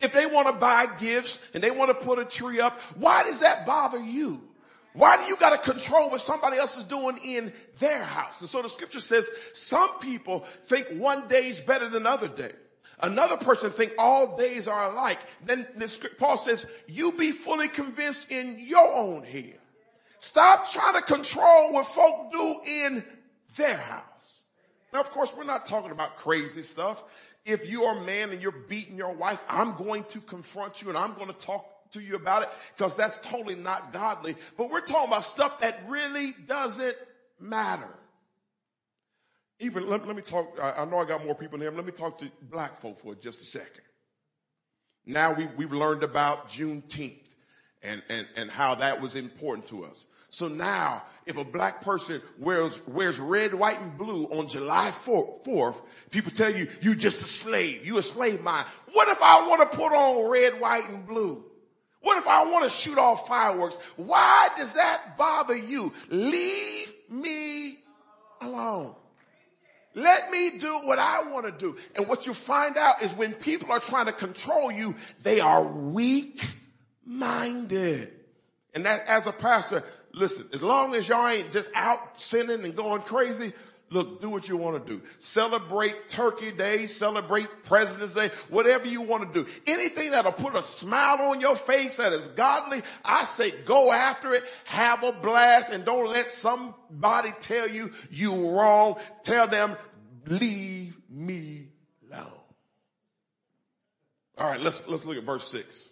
[0.00, 3.22] If they want to buy gifts and they want to put a tree up, why
[3.24, 4.42] does that bother you?
[4.96, 8.40] Why do you got to control what somebody else is doing in their house?
[8.40, 12.52] And so the scripture says some people think one day is better than another day.
[13.02, 15.18] Another person think all days are alike.
[15.44, 15.66] Then
[16.18, 19.58] Paul says, you be fully convinced in your own head.
[20.18, 23.04] Stop trying to control what folk do in
[23.56, 24.40] their house.
[24.94, 27.04] Now, of course, we're not talking about crazy stuff.
[27.44, 30.88] If you are a man and you're beating your wife, I'm going to confront you
[30.88, 34.34] and I'm going to talk to you about it because that's totally not godly.
[34.56, 36.96] But we're talking about stuff that really doesn't
[37.40, 37.98] matter.
[39.58, 40.58] Even let, let me talk.
[40.60, 41.70] I, I, know I got more people in here.
[41.70, 43.82] Let me talk to black folk for just a second.
[45.06, 47.28] Now we've, we've learned about Juneteenth
[47.82, 50.04] and, and, and how that was important to us.
[50.28, 55.46] So now, if a black person wears, wears red, white, and blue on July 4th,
[55.46, 57.86] 4th, people tell you, you just a slave.
[57.86, 58.66] You a slave mind.
[58.92, 61.42] What if I want to put on red, white, and blue?
[62.06, 63.74] What if I want to shoot off fireworks?
[63.96, 65.92] Why does that bother you?
[66.08, 67.80] Leave me
[68.40, 68.94] alone.
[69.92, 71.76] Let me do what I want to do.
[71.96, 75.64] And what you find out is when people are trying to control you, they are
[75.66, 76.48] weak
[77.04, 78.12] minded.
[78.72, 82.76] And that as a pastor, listen, as long as y'all ain't just out sinning and
[82.76, 83.52] going crazy,
[83.88, 85.00] Look, do what you want to do.
[85.18, 89.48] Celebrate Turkey Day, celebrate President's Day, whatever you want to do.
[89.66, 94.34] Anything that'll put a smile on your face that is godly, I say go after
[94.34, 98.96] it, have a blast, and don't let somebody tell you you wrong.
[99.22, 99.76] Tell them,
[100.26, 101.68] leave me
[102.10, 102.26] alone.
[104.38, 105.90] All right, let's, let's look at verse six.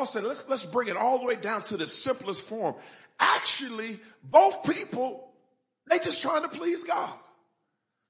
[0.00, 2.74] Paul said, let's, let's bring it all the way down to the simplest form.
[3.20, 5.30] Actually, both people,
[5.90, 7.12] they just trying to please God.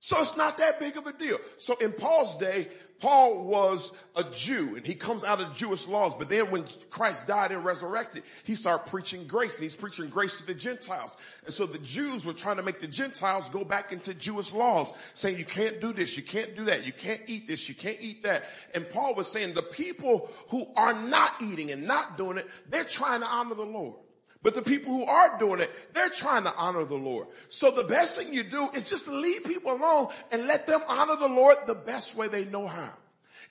[0.00, 1.36] So it's not that big of a deal.
[1.58, 2.68] So in Paul's day,
[3.00, 6.16] Paul was a Jew and he comes out of Jewish laws.
[6.16, 10.40] But then when Christ died and resurrected, he started preaching grace and he's preaching grace
[10.40, 11.18] to the Gentiles.
[11.44, 14.92] And so the Jews were trying to make the Gentiles go back into Jewish laws
[15.12, 17.98] saying you can't do this, you can't do that, you can't eat this, you can't
[18.00, 18.44] eat that.
[18.74, 22.84] And Paul was saying the people who are not eating and not doing it, they're
[22.84, 23.96] trying to honor the Lord.
[24.42, 27.26] But the people who are doing it, they're trying to honor the Lord.
[27.48, 31.16] So the best thing you do is just leave people alone and let them honor
[31.16, 32.92] the Lord the best way they know how.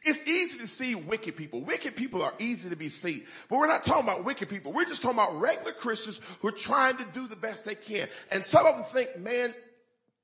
[0.03, 1.61] It's easy to see wicked people.
[1.61, 3.23] Wicked people are easy to be seen.
[3.49, 4.71] But we're not talking about wicked people.
[4.71, 8.07] We're just talking about regular Christians who are trying to do the best they can.
[8.31, 9.53] And some of them think, man,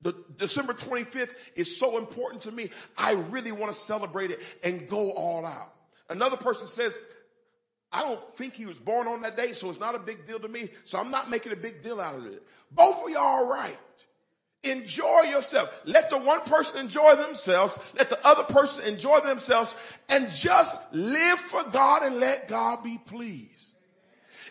[0.00, 2.70] the December 25th is so important to me.
[2.96, 5.72] I really want to celebrate it and go all out.
[6.08, 6.98] Another person says,
[7.96, 10.38] I don't think he was born on that day, so it's not a big deal
[10.38, 10.68] to me.
[10.84, 12.42] So I'm not making a big deal out of it.
[12.70, 13.78] Both of y'all are right.
[14.64, 15.80] Enjoy yourself.
[15.86, 17.78] Let the one person enjoy themselves.
[17.96, 19.74] Let the other person enjoy themselves
[20.10, 23.72] and just live for God and let God be pleased.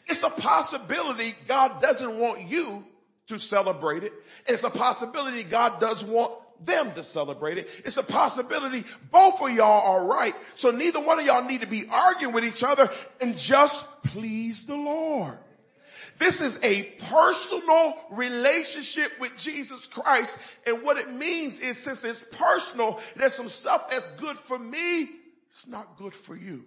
[0.07, 2.83] It's a possibility God doesn't want you
[3.27, 4.13] to celebrate it.
[4.47, 7.67] It's a possibility God does want them to celebrate it.
[7.85, 10.33] It's a possibility both of y'all are right.
[10.53, 12.89] So neither one of y'all need to be arguing with each other
[13.21, 15.37] and just please the Lord.
[16.17, 20.39] This is a personal relationship with Jesus Christ.
[20.65, 25.09] And what it means is since it's personal, there's some stuff that's good for me.
[25.51, 26.65] It's not good for you.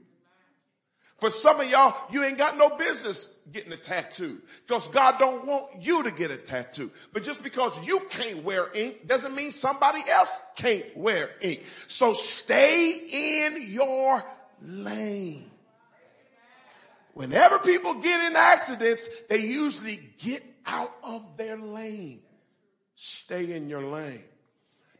[1.19, 5.45] For some of y'all, you ain't got no business getting a tattoo because God don't
[5.45, 6.93] want you to get a tattoo.
[7.13, 11.65] But just because you can't wear ink doesn't mean somebody else can't wear ink.
[11.89, 14.25] So stay in your
[14.63, 15.51] lane.
[17.15, 22.21] Whenever people get in accidents, they usually get out of their lane.
[22.95, 24.23] Stay in your lane.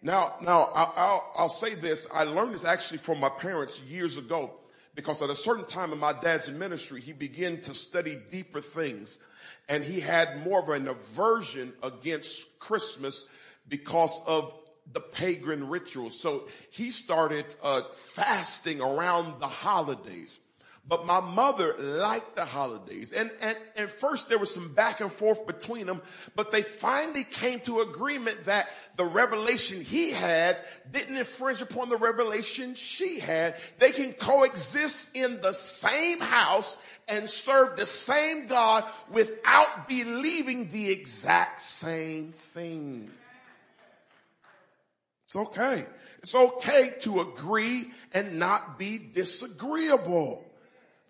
[0.03, 2.09] Now, now I'll, I'll, I'll say this.
[2.13, 4.58] I learned this actually from my parents years ago
[4.99, 9.21] because at a certain time in my dad's ministry, he began to study deeper things
[9.69, 13.27] and he had more of an aversion against Christmas
[13.69, 14.53] because of
[14.93, 16.19] the pagan rituals.
[16.19, 20.41] So he started uh, fasting around the holidays.
[20.89, 23.13] But my mother liked the holidays.
[23.13, 26.01] And, and, and first there was some back and forth between them,
[26.35, 30.57] but they finally came to agreement that the revelation he had
[30.91, 33.57] didn't infringe upon the revelation she had.
[33.79, 40.91] They can coexist in the same house and serve the same God without believing the
[40.91, 43.11] exact same thing.
[45.27, 45.85] It's okay.
[46.21, 50.48] It's okay to agree and not be disagreeable.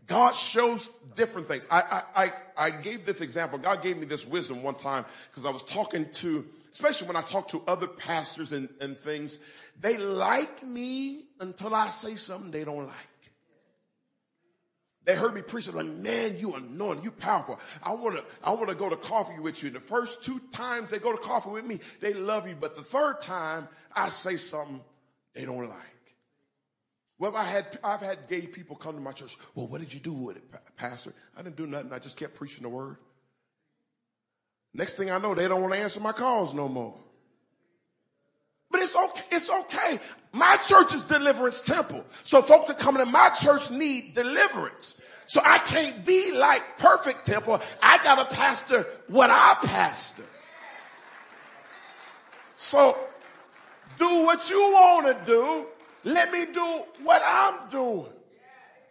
[0.08, 1.68] God shows different things.
[1.70, 3.58] I, I, I, gave this example.
[3.58, 7.20] God gave me this wisdom one time because I was talking to, especially when I
[7.20, 9.38] talk to other pastors and, and things,
[9.80, 12.94] they like me until I say something they don't like.
[15.04, 17.58] They heard me preaching like, man, you anointed, you powerful.
[17.82, 19.68] I want to, I want to go to coffee with you.
[19.68, 22.56] And the first two times they go to coffee with me, they love you.
[22.58, 24.80] But the third time I say something
[25.34, 25.97] they don't like.
[27.18, 29.36] Well, I had, I've had gay people come to my church.
[29.54, 30.44] Well, what did you do with it,
[30.76, 31.12] pastor?
[31.36, 31.92] I didn't do nothing.
[31.92, 32.96] I just kept preaching the word.
[34.72, 36.94] Next thing I know, they don't want to answer my calls no more.
[38.70, 39.24] But it's okay.
[39.32, 39.98] It's okay.
[40.32, 42.04] My church is deliverance temple.
[42.22, 45.00] So folks that come to my church need deliverance.
[45.26, 47.60] So I can't be like perfect temple.
[47.82, 50.24] I got to pastor what I pastor.
[52.54, 52.96] So
[53.98, 55.66] do what you want to do
[56.04, 58.12] let me do what I'm doing.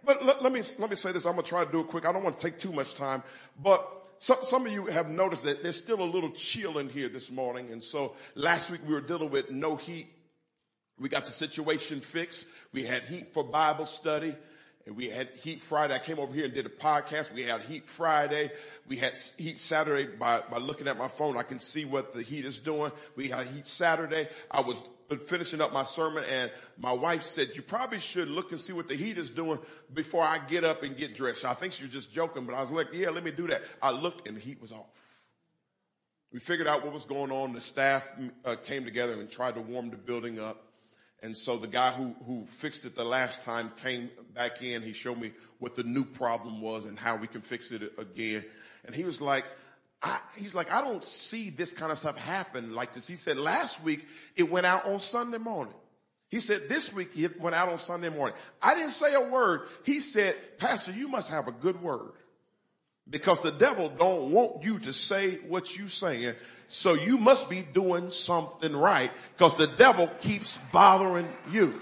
[0.04, 1.26] But let, let, me, let me say this.
[1.26, 2.06] I'm going to try to do it quick.
[2.06, 3.24] I don't want to take too much time,
[3.62, 3.86] but
[4.20, 7.30] some, some of you have noticed that there's still a little chill in here this
[7.30, 7.72] morning.
[7.72, 10.08] And so last week we were dealing with no heat.
[11.00, 12.48] We got the situation fixed.
[12.74, 14.36] We had heat for Bible study.
[14.88, 15.94] And we had Heat Friday.
[15.94, 17.34] I came over here and did a podcast.
[17.34, 18.50] We had Heat Friday.
[18.88, 21.36] We had Heat Saturday by, by looking at my phone.
[21.36, 22.94] I can see what the heat is doing.
[23.18, 24.30] We had Heat Saturday.
[24.50, 24.82] I was
[25.26, 28.88] finishing up my sermon and my wife said, you probably should look and see what
[28.88, 29.60] the heat is doing
[29.94, 31.44] before I get up and get dressed.
[31.44, 33.64] I think she was just joking, but I was like, yeah, let me do that.
[33.82, 34.86] I looked and the heat was off.
[36.32, 37.52] We figured out what was going on.
[37.52, 38.10] The staff
[38.46, 40.67] uh, came together and tried to warm the building up.
[41.24, 44.84] And so the guy who, who fixed it the last time came back in.
[44.84, 48.46] He showed me what the new problem was and how we can fix it again.
[48.86, 49.46] And he was like,
[50.02, 53.08] I, he's like, I don't see this kind of stuff happen like this.
[53.08, 54.06] He said last week
[54.36, 55.74] it went out on Sunday morning.
[56.30, 58.36] He said this week it went out on Sunday morning.
[58.62, 59.62] I didn't say a word.
[59.86, 62.12] He said, Pastor, you must have a good word
[63.10, 66.36] because the devil don't want you to say what you're saying.
[66.68, 71.80] So you must be doing something right because the devil keeps bothering you.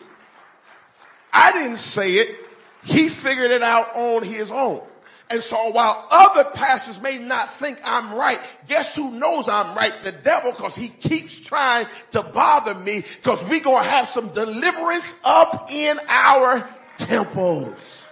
[1.34, 2.36] I didn't say it.
[2.84, 4.82] He figured it out on his own.
[5.30, 9.94] And so while other pastors may not think I'm right, guess who knows I'm right?
[10.04, 15.20] The devil, cause he keeps trying to bother me, cause we gonna have some deliverance
[15.26, 18.04] up in our temples.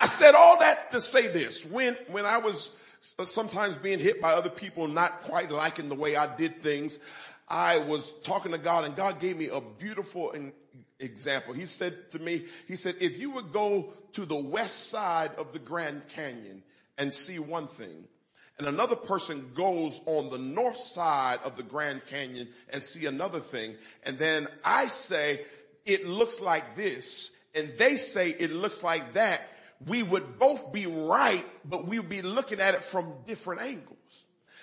[0.00, 1.66] I said all that to say this.
[1.66, 2.70] When, when I was
[3.04, 6.98] sometimes being hit by other people not quite liking the way I did things,
[7.48, 10.34] I was talking to God and God gave me a beautiful
[10.98, 11.52] example.
[11.52, 15.52] He said to me, he said, if you would go to the west side of
[15.52, 16.62] the Grand Canyon
[16.96, 18.04] and see one thing,
[18.58, 23.40] and another person goes on the north side of the Grand Canyon and see another
[23.40, 23.74] thing,
[24.06, 25.42] and then I say,
[25.84, 29.42] it looks like this, and they say it looks like that,
[29.86, 33.98] we would both be right, but we would be looking at it from different angles.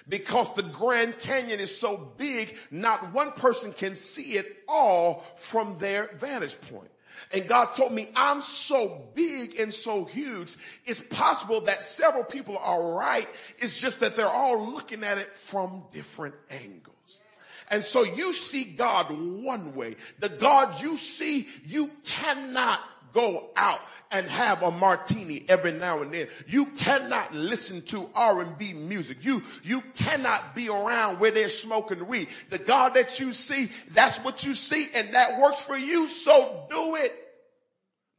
[0.09, 5.77] Because the Grand Canyon is so big, not one person can see it all from
[5.77, 6.89] their vantage point.
[7.33, 10.55] And God told me, I'm so big and so huge.
[10.85, 13.27] It's possible that several people are right.
[13.59, 17.21] It's just that they're all looking at it from different angles.
[17.69, 19.95] And so you see God one way.
[20.19, 22.79] The God you see, you cannot
[23.13, 23.79] go out
[24.11, 26.27] and have a martini every now and then.
[26.47, 29.23] You cannot listen to R&B music.
[29.23, 32.27] You, you cannot be around where they're smoking weed.
[32.49, 36.07] The God that you see, that's what you see and that works for you.
[36.07, 37.20] So do it.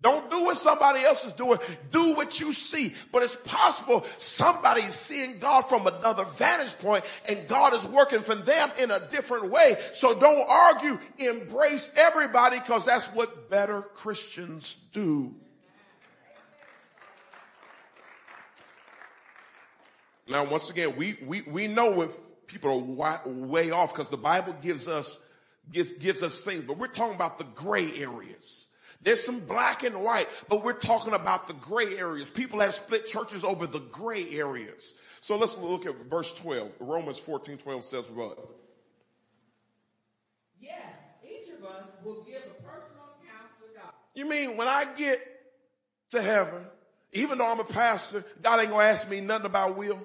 [0.03, 1.61] Don't do what somebody else is doing.
[1.93, 2.93] Do what you see.
[3.13, 8.35] But it's possible somebody's seeing God from another vantage point and God is working for
[8.35, 9.77] them in a different way.
[9.95, 10.99] So don't argue.
[11.19, 15.37] Embrace everybody because that's what better Christians do.
[20.29, 22.09] Now, once again, we, we, we know when
[22.47, 25.21] people are way off because the Bible gives us,
[25.71, 28.62] gives, gives us things, but we're talking about the gray areas.
[29.03, 32.31] There's some black and white, but we're talking about the gray areas.
[32.31, 34.95] People have split churches over the gray areas.
[35.21, 36.71] So let's look at verse 12.
[36.81, 38.39] Romans 14, 12 says what?
[40.61, 40.77] Yes,
[41.25, 43.93] each of us will give a personal account to God.
[44.15, 45.21] You mean when I get
[46.11, 46.65] to heaven,
[47.13, 49.99] even though I'm a pastor, God ain't gonna ask me nothing about will?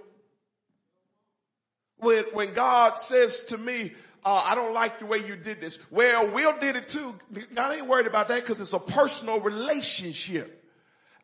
[1.98, 3.94] When, when God says to me,
[4.26, 5.80] uh, I don't like the way you did this.
[5.90, 7.16] Well, Will did it too.
[7.54, 10.66] God ain't worried about that because it's a personal relationship.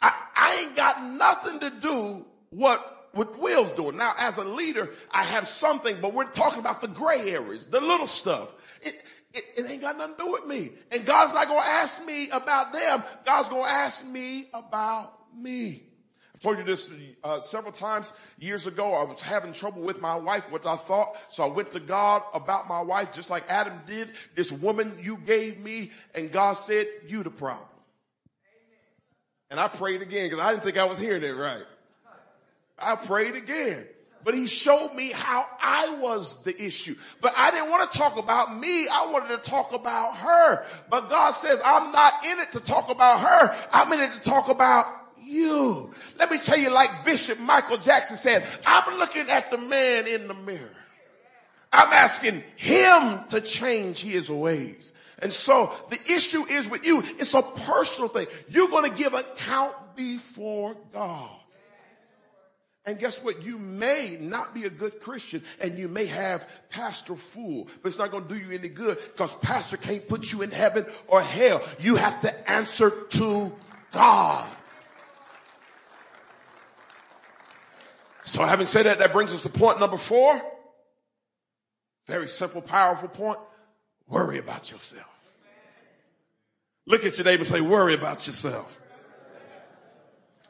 [0.02, 3.98] I, I ain't got nothing to do what, what Will's doing.
[3.98, 7.82] Now, as a leader, I have something, but we're talking about the gray areas, the
[7.82, 8.54] little stuff.
[8.82, 10.70] It, it, it ain't got nothing to do with me.
[10.92, 13.04] And God's not going to ask me about them.
[13.26, 15.84] God's going to ask me about me
[16.44, 16.92] told you this
[17.24, 18.94] uh, several times years ago.
[18.94, 21.16] I was having trouble with my wife, what I thought.
[21.30, 24.10] So I went to God about my wife, just like Adam did.
[24.36, 27.68] This woman you gave me, and God said, "You the problem."
[29.50, 31.64] And I prayed again because I didn't think I was hearing it right.
[32.78, 33.88] I prayed again.
[34.24, 36.96] But he showed me how I was the issue.
[37.20, 38.88] But I didn't want to talk about me.
[38.88, 40.66] I wanted to talk about her.
[40.90, 43.68] But God says, I'm not in it to talk about her.
[43.74, 45.03] I'm in it to talk about
[45.34, 45.92] you.
[46.20, 50.28] Let me tell you, like Bishop Michael Jackson said, I'm looking at the man in
[50.28, 50.76] the mirror.
[51.72, 54.94] I'm asking him to change his ways.
[55.20, 57.02] And so the issue is with you.
[57.18, 58.28] It's a personal thing.
[58.50, 61.30] You're going to give account before God.
[62.86, 63.46] And guess what?
[63.46, 67.98] You may not be a good Christian and you may have pastor fool, but it's
[67.98, 71.22] not going to do you any good because pastor can't put you in heaven or
[71.22, 71.62] hell.
[71.80, 73.54] You have to answer to
[73.94, 74.50] God.
[78.24, 80.42] So having said that, that brings us to point number four.
[82.08, 83.40] Very simple, powerful point.
[84.08, 85.10] Worry about yourself.
[86.86, 88.80] Look at your neighbor and say, worry about yourself.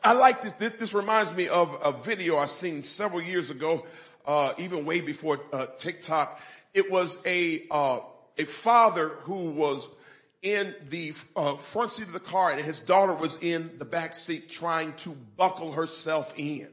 [0.03, 0.53] I like this.
[0.53, 3.85] This, this reminds me of a video I seen several years ago,
[4.25, 6.41] uh, even way before uh, TikTok.
[6.73, 7.99] It was a uh,
[8.37, 9.87] a father who was
[10.41, 14.15] in the uh, front seat of the car, and his daughter was in the back
[14.15, 16.67] seat trying to buckle herself in.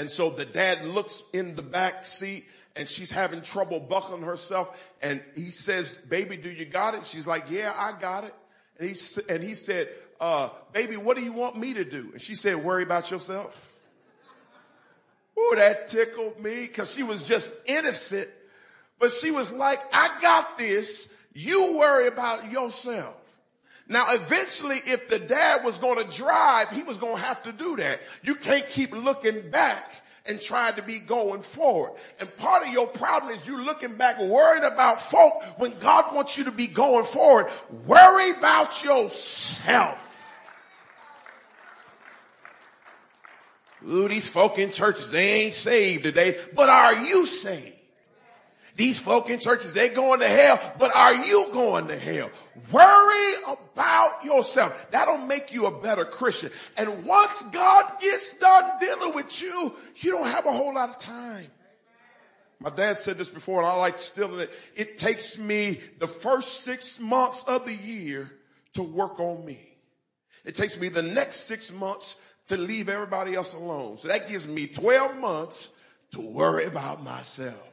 [0.00, 4.94] And so the dad looks in the back seat and she's having trouble buckling herself.
[5.02, 7.04] And he says, baby, do you got it?
[7.04, 8.34] She's like, yeah, I got it.
[8.78, 8.96] And he,
[9.28, 12.08] and he said, uh, baby, what do you want me to do?
[12.14, 13.76] And she said, worry about yourself.
[15.38, 18.28] Ooh, that tickled me because she was just innocent.
[18.98, 21.12] But she was like, I got this.
[21.34, 23.19] You worry about yourself.
[23.90, 27.52] Now, eventually, if the dad was going to drive, he was going to have to
[27.52, 28.00] do that.
[28.22, 31.98] You can't keep looking back and trying to be going forward.
[32.20, 36.38] And part of your problem is you looking back worried about folk when God wants
[36.38, 37.48] you to be going forward.
[37.84, 40.06] Worry about yourself.
[43.88, 47.76] Ooh, these folk in churches, they ain't saved today, but are you saved?
[48.76, 52.30] These folk in churches, they going to hell, but are you going to hell?
[52.70, 54.90] Worry about yourself.
[54.90, 56.50] That'll make you a better Christian.
[56.76, 60.98] And once God gets done dealing with you, you don't have a whole lot of
[60.98, 61.46] time.
[62.60, 64.50] My dad said this before and I like stealing it.
[64.76, 68.30] It takes me the first six months of the year
[68.74, 69.58] to work on me.
[70.44, 72.16] It takes me the next six months
[72.48, 73.96] to leave everybody else alone.
[73.96, 75.70] So that gives me 12 months
[76.12, 77.69] to worry about myself.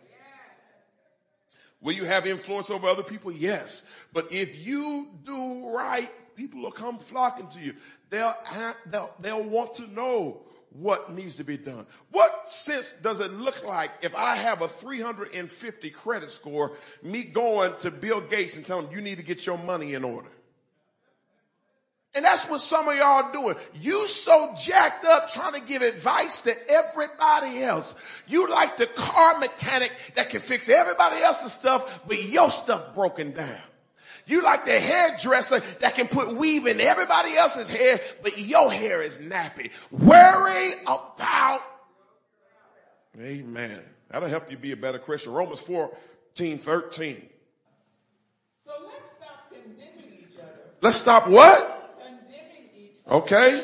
[1.82, 3.32] Will you have influence over other people?
[3.32, 3.84] Yes.
[4.14, 7.74] But if you do right people will come flocking to you.
[8.10, 8.36] They'll,
[8.86, 11.86] they'll, they'll want to know what needs to be done.
[12.12, 17.74] What sense does it look like if I have a 350 credit score, me going
[17.82, 20.30] to Bill Gates and telling him you need to get your money in order?
[22.18, 23.56] And that's what some of y'all are doing.
[23.76, 27.94] You so jacked up trying to give advice to everybody else.
[28.28, 33.34] You like the car mechanic that can fix everybody else's stuff, but your stuff broken
[33.34, 33.62] down.
[34.26, 39.04] You like the hairdresser that can put weave in everybody else's hair, but your hair
[39.04, 39.70] is nappy.
[39.92, 41.62] Worry about.
[43.22, 43.80] Amen.
[44.10, 45.34] That'll help you be a better Christian.
[45.34, 47.30] Romans 14, 13.
[48.66, 50.50] So let's stop condemning each other.
[50.82, 51.76] Let's stop what?
[53.10, 53.64] Okay?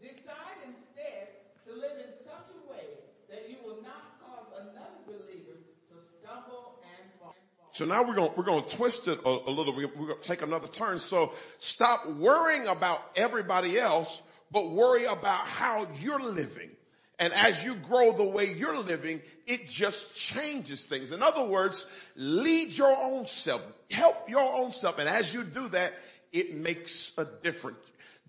[0.00, 1.28] Decide instead
[1.66, 2.84] to live in such a way
[3.28, 5.58] that you will not cause another believer
[5.90, 7.34] to stumble and fall.
[7.72, 9.76] So now we're going we're going to twist it a, a little.
[9.76, 10.98] We're going to take another turn.
[10.98, 16.70] So stop worrying about everybody else, but worry about how you're living.
[17.18, 21.12] And as you grow the way you're living, it just changes things.
[21.12, 21.86] In other words,
[22.16, 24.98] lead your own self, help your own self.
[24.98, 25.92] And as you do that,
[26.32, 27.78] it makes a difference.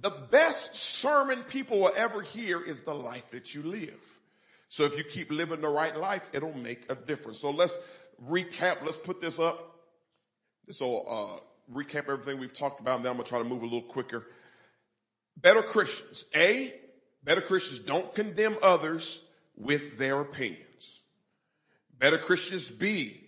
[0.02, 4.20] The best sermon people will ever hear is the life that you live.
[4.70, 7.40] So if you keep living the right life, it'll make a difference.
[7.40, 7.80] So let's
[8.28, 8.84] recap.
[8.84, 9.76] Let's put this up.
[10.70, 11.40] So uh,
[11.74, 14.28] recap everything we've talked about, and then I'm to try to move a little quicker.
[15.36, 16.26] Better Christians.
[16.36, 16.74] A,
[17.24, 19.24] better Christians don't condemn others
[19.58, 21.04] with their opinions.
[21.98, 22.70] Better Christians.
[22.70, 23.22] B,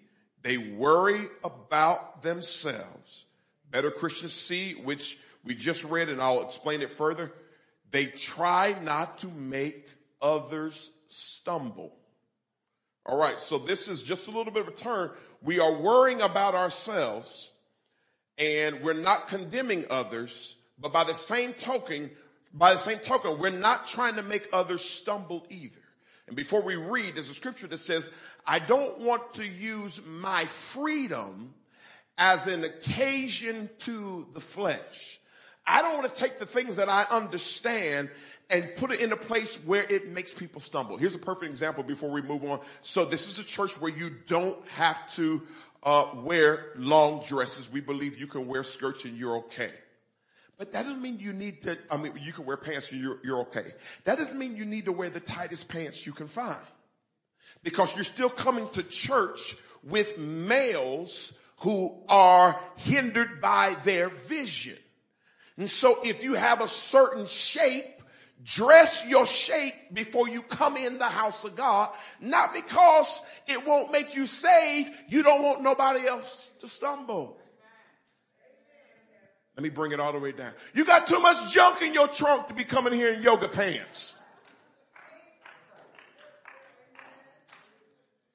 [0.44, 3.26] they worry about themselves.
[3.70, 4.34] Better Christians.
[4.34, 7.32] C, which we just read, and I'll explain it further.
[7.92, 9.90] They try not to make
[10.22, 11.96] others stumble.
[13.06, 15.12] All right, so this is just a little bit of a turn.
[15.42, 17.54] We are worrying about ourselves
[18.38, 22.12] and we're not condemning others, but by the same token,
[22.54, 25.82] by the same token, we're not trying to make others stumble either.
[26.28, 28.10] And before we read, there's a scripture that says,
[28.46, 31.54] I don't want to use my freedom
[32.18, 35.20] as an occasion to the flesh.
[35.72, 38.10] I don't want to take the things that I understand
[38.50, 40.98] and put it in a place where it makes people stumble.
[40.98, 42.60] Here's a perfect example before we move on.
[42.82, 45.42] So this is a church where you don't have to
[45.84, 47.72] uh, wear long dresses.
[47.72, 49.72] We believe you can wear skirts and you're okay.
[50.58, 53.20] But that doesn't mean you need to, I mean, you can wear pants and you're,
[53.24, 53.74] you're okay.
[54.04, 56.60] That doesn't mean you need to wear the tightest pants you can find.
[57.64, 64.78] Because you're still coming to church with males who are hindered by their vision.
[65.58, 68.02] And so if you have a certain shape,
[68.44, 71.90] dress your shape before you come in the house of God,
[72.20, 74.90] not because it won't make you saved.
[75.10, 77.38] You don't want nobody else to stumble.
[79.56, 80.54] Let me bring it all the way down.
[80.74, 84.16] You got too much junk in your trunk to be coming here in yoga pants.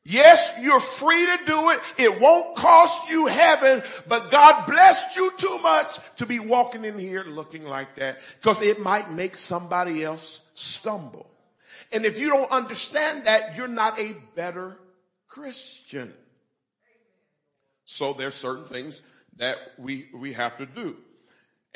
[0.08, 1.80] Yes, you're free to do it.
[1.98, 6.96] It won't cost you heaven, but God blessed you too much to be walking in
[6.96, 11.28] here looking like that because it might make somebody else stumble.
[11.92, 14.78] And if you don't understand that, you're not a better
[15.26, 16.14] Christian.
[17.84, 19.02] So there's certain things
[19.38, 20.96] that we, we have to do.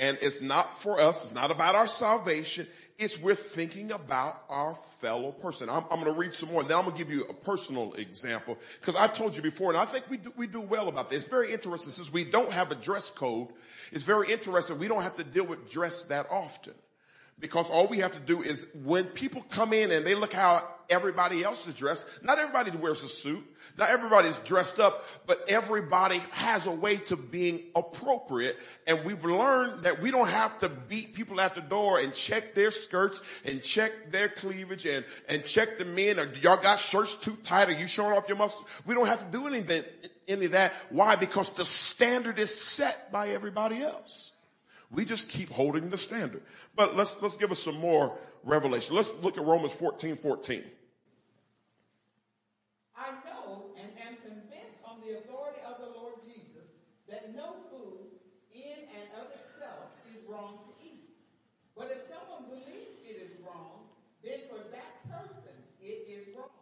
[0.00, 1.22] And it's not for us.
[1.22, 2.66] It's not about our salvation.
[2.98, 5.68] It's we're thinking about our fellow person.
[5.68, 7.34] I'm, I'm going to read some more, and then I'm going to give you a
[7.34, 10.88] personal example because I've told you before, and I think we do, we do well
[10.88, 11.22] about this.
[11.22, 13.48] It's very interesting since we don't have a dress code.
[13.92, 14.78] It's very interesting.
[14.78, 16.74] We don't have to deal with dress that often
[17.38, 20.66] because all we have to do is when people come in and they look how
[20.88, 23.44] everybody else is dressed, not everybody wears a suit.
[23.80, 28.58] Not everybody's dressed up, but everybody has a way to being appropriate.
[28.86, 32.54] And we've learned that we don't have to beat people at the door and check
[32.54, 36.20] their skirts and check their cleavage and, and check the men.
[36.20, 37.70] Or y'all got shirts too tight?
[37.70, 38.66] Are you showing off your muscles?
[38.84, 39.82] We don't have to do anything,
[40.28, 40.74] any of that.
[40.90, 41.16] Why?
[41.16, 44.32] Because the standard is set by everybody else.
[44.90, 46.42] We just keep holding the standard.
[46.76, 48.94] But let's, let's give us some more revelation.
[48.94, 50.64] Let's look at Romans 14, 14.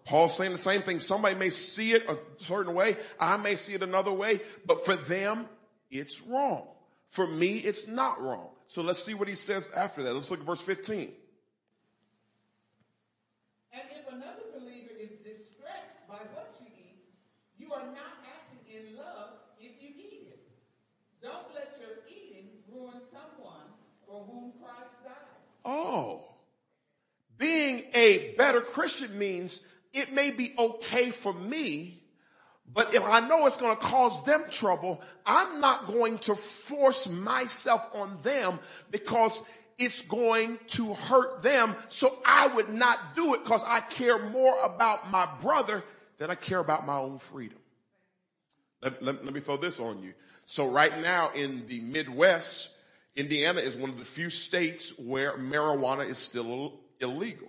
[0.08, 1.00] Paul's saying the same thing.
[1.00, 2.96] Somebody may see it a certain way.
[3.20, 5.44] I may see it another way, but for them,
[5.90, 6.66] it's wrong.
[7.08, 8.48] For me, it's not wrong.
[8.68, 10.14] So let's see what he says after that.
[10.14, 11.12] Let's look at verse 15.
[13.72, 17.04] And if another believer is distressed by what you eat,
[17.58, 20.40] you are not acting in love if you eat it.
[21.20, 23.68] Don't let your eating ruin someone
[24.06, 25.14] for whom Christ died.
[25.66, 26.24] Oh.
[27.36, 29.60] Being a better Christian means
[29.98, 32.00] it may be okay for me,
[32.72, 37.08] but if I know it's going to cause them trouble, I'm not going to force
[37.08, 38.58] myself on them
[38.90, 39.42] because
[39.78, 41.74] it's going to hurt them.
[41.88, 45.84] So I would not do it because I care more about my brother
[46.18, 47.58] than I care about my own freedom.
[48.82, 50.14] Let, let, let me throw this on you.
[50.44, 52.70] So right now in the Midwest,
[53.16, 57.48] Indiana is one of the few states where marijuana is still illegal.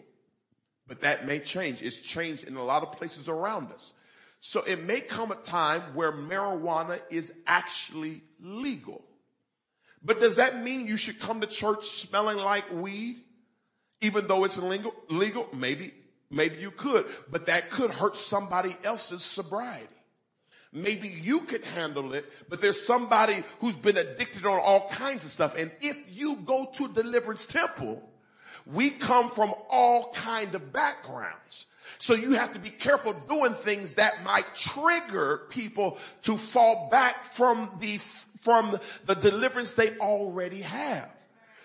[0.90, 1.82] But that may change.
[1.82, 3.94] It's changed in a lot of places around us.
[4.42, 9.04] So it may come a time where marijuana is actually legal.
[10.04, 13.18] But does that mean you should come to church smelling like weed?
[14.02, 15.48] Even though it's illegal, legal?
[15.54, 15.94] Maybe,
[16.32, 19.94] maybe you could, but that could hurt somebody else's sobriety.
[20.72, 25.32] Maybe you could handle it, but there's somebody who's been addicted on all kinds of
[25.32, 25.58] stuff.
[25.58, 28.09] And if you go to Deliverance Temple,
[28.74, 31.66] we come from all kind of backgrounds.
[31.98, 37.24] So you have to be careful doing things that might trigger people to fall back
[37.24, 41.10] from the, from the deliverance they already have.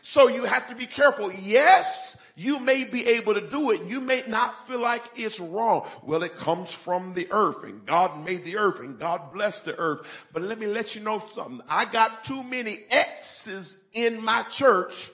[0.02, 1.32] So you have to be careful.
[1.32, 3.84] Yes, you may be able to do it.
[3.86, 5.88] You may not feel like it's wrong.
[6.02, 9.78] Well, it comes from the earth and God made the earth and God blessed the
[9.78, 10.26] earth.
[10.32, 11.64] But let me let you know something.
[11.70, 15.10] I got too many X's in my church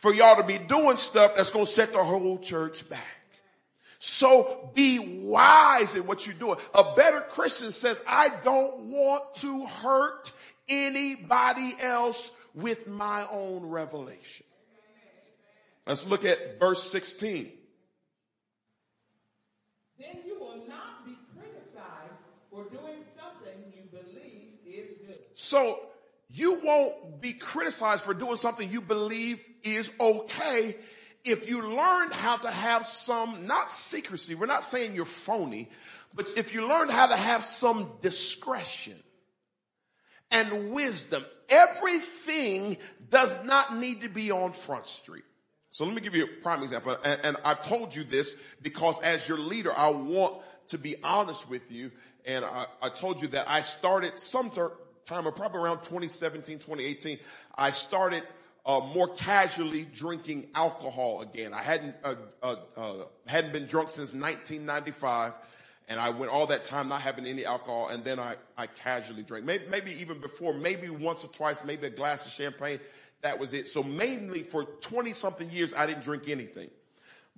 [0.00, 3.06] for y'all to be doing stuff that's going to set the whole church back.
[3.98, 6.56] So be wise in what you're doing.
[6.74, 10.32] A better Christian says, I don't want to hurt
[10.70, 14.46] anybody else with my own revelation.
[15.86, 17.52] Let's look at verse 16.
[19.98, 22.20] Then you will not be criticized
[22.50, 25.18] for doing something you believe is good.
[25.34, 25.78] So
[26.30, 30.76] you won't be criticized for doing something you believe is okay
[31.24, 35.68] if you learn how to have some, not secrecy, we're not saying you're phony,
[36.14, 38.96] but if you learn how to have some discretion
[40.30, 45.24] and wisdom, everything does not need to be on Front Street.
[45.72, 46.96] So let me give you a prime example.
[47.04, 51.48] And, and, I've told you this because as your leader, I want to be honest
[51.48, 51.92] with you.
[52.26, 57.18] And I, I told you that I started some time, probably around 2017, 2018.
[57.56, 58.24] I started
[58.66, 61.52] uh, more casually drinking alcohol again.
[61.54, 62.94] I hadn't uh, uh, uh
[63.26, 65.32] hadn't been drunk since 1995
[65.90, 69.24] and I went all that time not having any alcohol, and then I, I casually
[69.24, 69.44] drank.
[69.44, 72.78] Maybe, maybe even before, maybe once or twice, maybe a glass of champagne.
[73.22, 73.66] That was it.
[73.66, 76.70] So mainly for 20 something years, I didn't drink anything.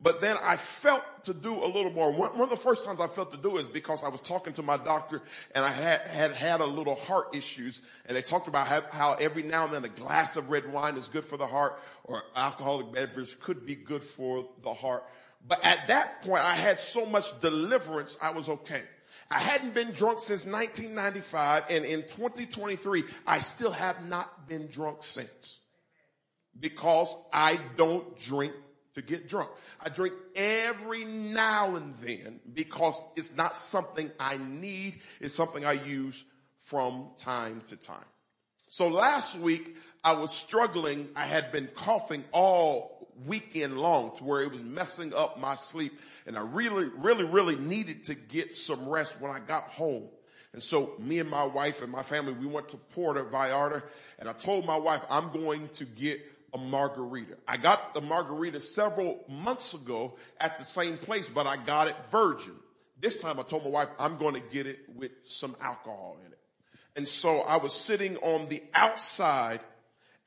[0.03, 2.11] But then I felt to do a little more.
[2.11, 4.53] One, one, of the first times I felt to do is because I was talking
[4.55, 5.23] to my doctor
[5.55, 9.13] and I had had, had a little heart issues and they talked about how, how
[9.15, 12.25] every now and then a glass of red wine is good for the heart or
[12.35, 15.05] alcoholic beverage could be good for the heart.
[15.47, 18.83] But at that point, I had so much deliverance, I was okay.
[19.31, 25.03] I hadn't been drunk since 1995, and in 2023, I still have not been drunk
[25.03, 25.61] since.
[26.59, 28.53] Because I don't drink
[28.95, 29.51] to get drunk.
[29.81, 35.73] I drink every now and then because it's not something I need, it's something I
[35.73, 36.25] use
[36.59, 38.05] from time to time.
[38.69, 41.09] So last week, I was struggling.
[41.15, 46.01] I had been coughing all weekend long to where it was messing up my sleep.
[46.27, 50.09] And I really, really, really needed to get some rest when I got home.
[50.53, 53.83] And so me and my wife and my family, we went to Puerto Vallarta
[54.19, 56.21] and I told my wife, I'm going to get
[56.55, 57.37] a margarita.
[57.49, 61.97] I got the margarita several months ago at the same place, but I got it
[62.11, 62.55] virgin.
[63.01, 66.33] This time I told my wife, I'm going to get it with some alcohol in
[66.33, 66.39] it.
[66.97, 69.61] And so I was sitting on the outside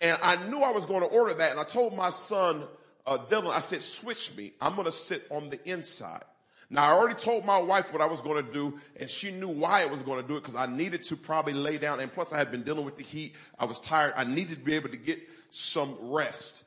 [0.02, 1.52] and I knew I was going to order that.
[1.52, 2.64] And I told my son,
[3.06, 4.52] uh, Dylan, I said, switch me.
[4.60, 6.24] I'm going to sit on the inside.
[6.70, 9.48] Now I already told my wife what I was going to do and she knew
[9.48, 12.12] why I was going to do it because I needed to probably lay down and
[12.12, 13.36] plus I had been dealing with the heat.
[13.60, 14.14] I was tired.
[14.18, 15.20] I needed to be able to get
[15.56, 16.64] some rest.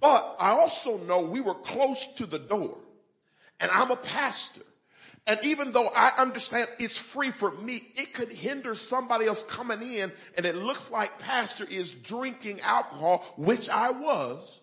[0.00, 2.78] But I also know we were close to the door
[3.58, 4.62] and I'm a pastor.
[5.26, 9.82] And even though I understand it's free for me, it could hinder somebody else coming
[9.82, 14.62] in and it looks like pastor is drinking alcohol, which I was.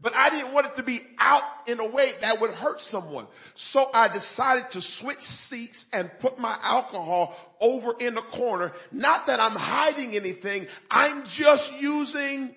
[0.00, 3.26] But I didn't want it to be out in a way that would hurt someone.
[3.54, 8.72] So I decided to switch seats and put my alcohol over in the corner.
[8.92, 10.66] Not that I'm hiding anything.
[10.90, 12.54] I'm just using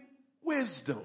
[0.50, 1.02] wisdom.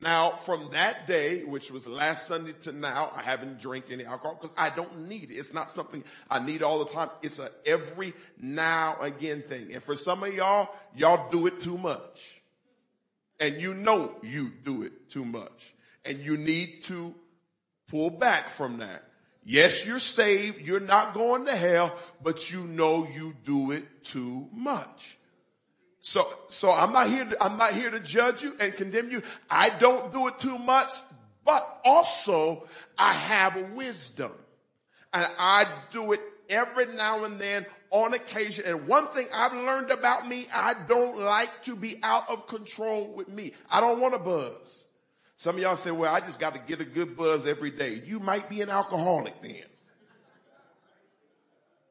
[0.00, 4.36] Now, from that day, which was last Sunday to now, I haven't drank any alcohol
[4.40, 5.34] because I don't need it.
[5.34, 7.10] It's not something I need all the time.
[7.22, 9.72] It's a every now again thing.
[9.72, 12.42] And for some of y'all, y'all do it too much
[13.38, 15.72] and you know you do it too much
[16.04, 17.14] and you need to
[17.92, 19.04] Pull back from that.
[19.44, 20.66] Yes, you're saved.
[20.66, 25.18] You're not going to hell, but you know you do it too much.
[26.02, 29.22] So, so I'm not here to, I'm not here to judge you and condemn you.
[29.48, 30.90] I don't do it too much,
[31.44, 32.66] but also
[32.98, 34.32] I have wisdom
[35.14, 38.64] and I do it every now and then on occasion.
[38.66, 43.06] And one thing I've learned about me, I don't like to be out of control
[43.14, 43.52] with me.
[43.70, 44.84] I don't want to buzz.
[45.36, 48.02] Some of y'all say, well, I just got to get a good buzz every day.
[48.04, 49.62] You might be an alcoholic then.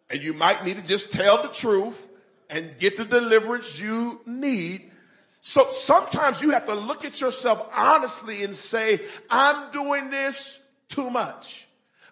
[0.10, 2.10] And you might need to just tell the truth
[2.52, 4.92] and get the deliverance you need.
[5.40, 9.00] So sometimes you have to look at yourself honestly and say,
[9.30, 11.68] I'm doing this too much.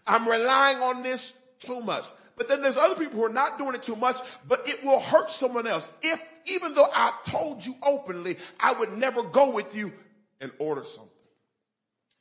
[0.08, 2.06] I'm relying on this too much.
[2.38, 4.16] But then there's other people who are not doing it too much,
[4.48, 5.90] but it will hurt someone else.
[6.02, 9.92] If, even though I told you openly, I would never go with you
[10.40, 11.12] and order something.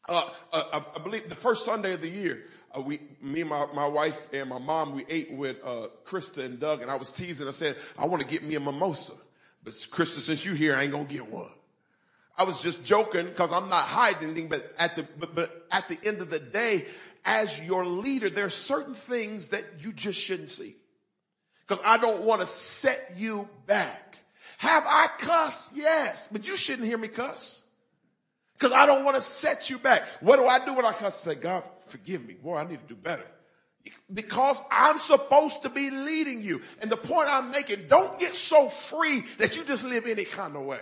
[0.08, 2.42] Uh, uh, I believe the first Sunday of the year,
[2.76, 6.60] uh, we, me, my, my wife and my mom, we ate with, uh, Krista and
[6.60, 7.48] Doug and I was teasing.
[7.48, 9.12] I said, I want to get me a mimosa.
[9.64, 11.50] But Krista, since you're here, I ain't to get one.
[12.38, 15.88] I was just joking because I'm not hiding anything, but at the, but, but at
[15.88, 16.86] the end of the day,
[17.24, 20.76] as your leader, there are certain things that you just shouldn't see.
[21.66, 24.18] Because I don't want to set you back.
[24.58, 25.72] Have I cussed?
[25.74, 27.64] Yes, but you shouldn't hear me cuss.
[28.54, 30.02] Because I don't want to set you back.
[30.20, 31.26] What do I do when I cuss?
[31.26, 32.34] I say, God, forgive me.
[32.34, 33.26] Boy, I need to do better.
[34.12, 36.60] Because I'm supposed to be leading you.
[36.82, 40.56] And the point I'm making, don't get so free that you just live any kind
[40.56, 40.80] of way.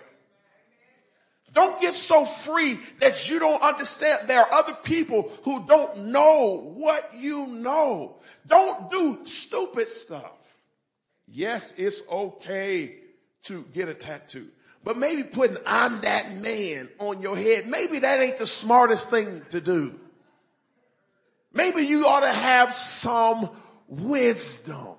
[1.52, 6.72] Don't get so free that you don't understand there are other people who don't know
[6.74, 8.16] what you know.
[8.46, 10.32] Don't do stupid stuff.
[11.26, 12.96] Yes, it's okay
[13.44, 14.48] to get a tattoo.
[14.84, 19.42] But maybe putting I'm that man on your head, maybe that ain't the smartest thing
[19.50, 19.98] to do.
[21.56, 23.48] Maybe you ought to have some
[23.88, 24.96] wisdom.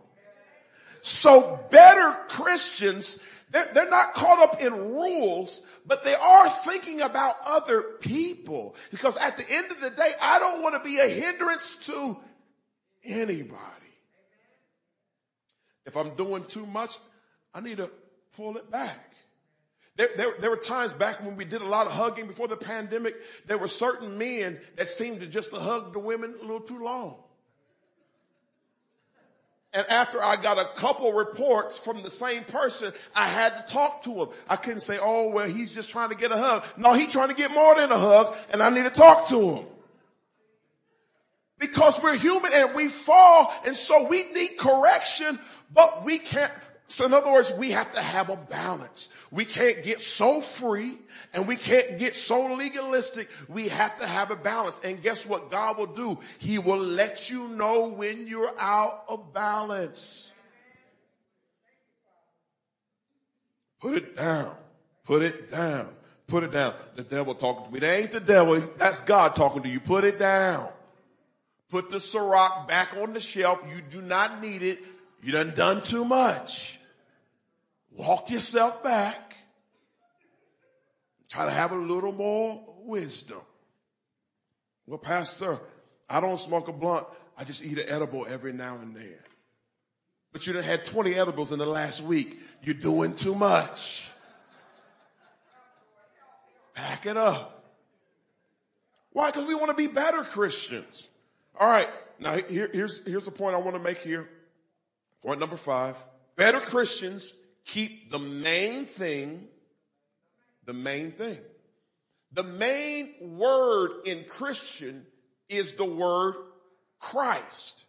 [1.02, 7.36] So better Christians, they're, they're not caught up in rules, but they are thinking about
[7.46, 8.76] other people.
[8.92, 12.18] Because at the end of the day, I don't want to be a hindrance to
[13.06, 13.56] anybody.
[15.86, 16.98] If I'm doing too much,
[17.54, 17.90] I need to
[18.36, 19.14] pull it back.
[19.98, 22.56] There, there, there, were times back when we did a lot of hugging before the
[22.56, 23.16] pandemic.
[23.48, 26.84] There were certain men that seemed to just to hug the women a little too
[26.84, 27.18] long.
[29.74, 34.04] And after I got a couple reports from the same person, I had to talk
[34.04, 34.28] to him.
[34.50, 36.64] I couldn't say, oh, well, he's just trying to get a hug.
[36.78, 39.56] No, he's trying to get more than a hug and I need to talk to
[39.56, 39.66] him.
[41.60, 45.40] Because we're human and we fall and so we need correction,
[45.74, 46.54] but we can't.
[46.86, 49.10] So in other words, we have to have a balance.
[49.32, 50.98] We can't get so free
[51.34, 53.30] and we can't get so legalistic.
[53.50, 54.80] We have to have a balance.
[54.84, 56.20] And guess what God will do?
[56.40, 60.34] He will let you know when you're out of balance.
[63.80, 64.56] Put it down.
[65.04, 65.90] Put it down.
[66.28, 66.74] Put it down.
[66.96, 67.80] The devil talking to me.
[67.80, 68.60] That ain't the devil.
[68.78, 69.80] That's God talking to you.
[69.80, 70.70] Put it down.
[71.70, 73.60] Put the Ciroc back on the shelf.
[73.74, 74.80] You do not need it.
[75.22, 76.77] You done done too much.
[77.98, 79.36] Walk yourself back.
[81.30, 83.42] Try to have a little more wisdom.
[84.86, 85.60] Well, pastor,
[86.10, 87.08] I don't smoke a blunt.
[87.38, 89.20] I just eat an edible every now and then.
[90.32, 92.40] But you done had 20 edibles in the last week.
[92.62, 94.10] You're doing too much.
[96.76, 97.66] Pack it up.
[99.12, 99.32] Why?
[99.32, 101.10] Because we want to be better Christians.
[101.60, 101.90] All right.
[102.20, 104.30] Now here, here's, here's the point I want to make here.
[105.24, 105.98] Point number five.
[106.36, 107.34] Better Christians
[107.68, 109.48] keep the main thing,
[110.66, 111.38] the main thing.
[112.32, 115.06] The main word in Christian
[115.50, 116.36] is the word
[117.00, 117.86] Christ.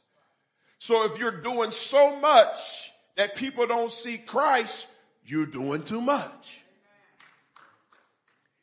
[0.79, 4.87] So if you're doing so much that people don't see Christ,
[5.25, 6.65] you're doing too much.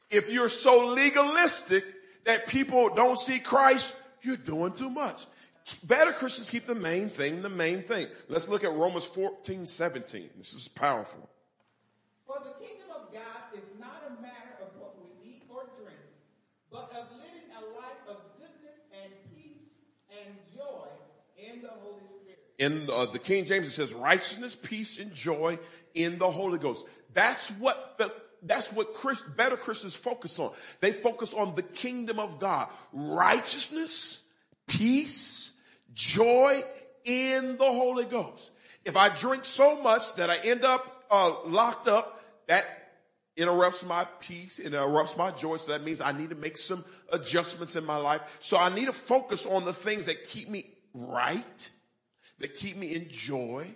[0.10, 1.84] If you're so legalistic
[2.26, 5.26] that people don't see Christ, you're doing too much.
[5.84, 8.08] Better Christians keep the main thing the main thing.
[8.30, 10.30] Let's look at Romans 14, 17.
[10.38, 11.28] This is powerful.
[12.28, 15.98] For the kingdom of God is not a matter of what we eat or drink,
[16.72, 19.72] but of living a life of goodness and peace
[20.12, 20.88] and joy
[21.38, 22.40] in the Holy Spirit.
[22.60, 25.58] In uh, the King James, it says righteousness, peace, and joy
[25.96, 26.86] in the Holy Ghost.
[27.14, 28.14] That's what the
[28.44, 30.52] that's what Christ, better Christians focus on.
[30.80, 32.70] They focus on the kingdom of God.
[32.94, 34.28] Righteousness,
[34.68, 35.55] peace,
[35.96, 36.62] joy
[37.04, 38.52] in the Holy Ghost.
[38.86, 42.66] If I drink so much that I end up uh, locked up, that
[43.36, 45.58] interrupts my peace, interrupts my joy.
[45.58, 48.38] So that means I need to make some adjustments in my life.
[48.42, 51.70] So I need to focus on the things that keep me right,
[52.40, 53.68] that keep me in joy,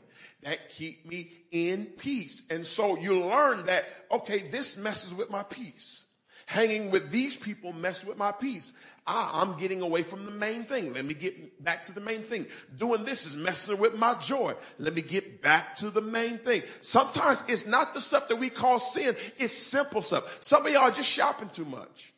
[0.44, 2.44] that keep me in peace.
[2.50, 6.06] And so you learn that, okay, this messes with my peace.
[6.46, 8.74] Hanging with these people mess with my peace.
[9.12, 10.94] Ah, I'm getting away from the main thing.
[10.94, 12.46] Let me get back to the main thing.
[12.78, 14.54] Doing this is messing with my joy.
[14.78, 16.62] Let me get back to the main thing.
[16.82, 19.16] Sometimes it's not the stuff that we call sin.
[19.40, 20.38] It's simple stuff.
[20.44, 22.14] Some of y'all are just shopping too much.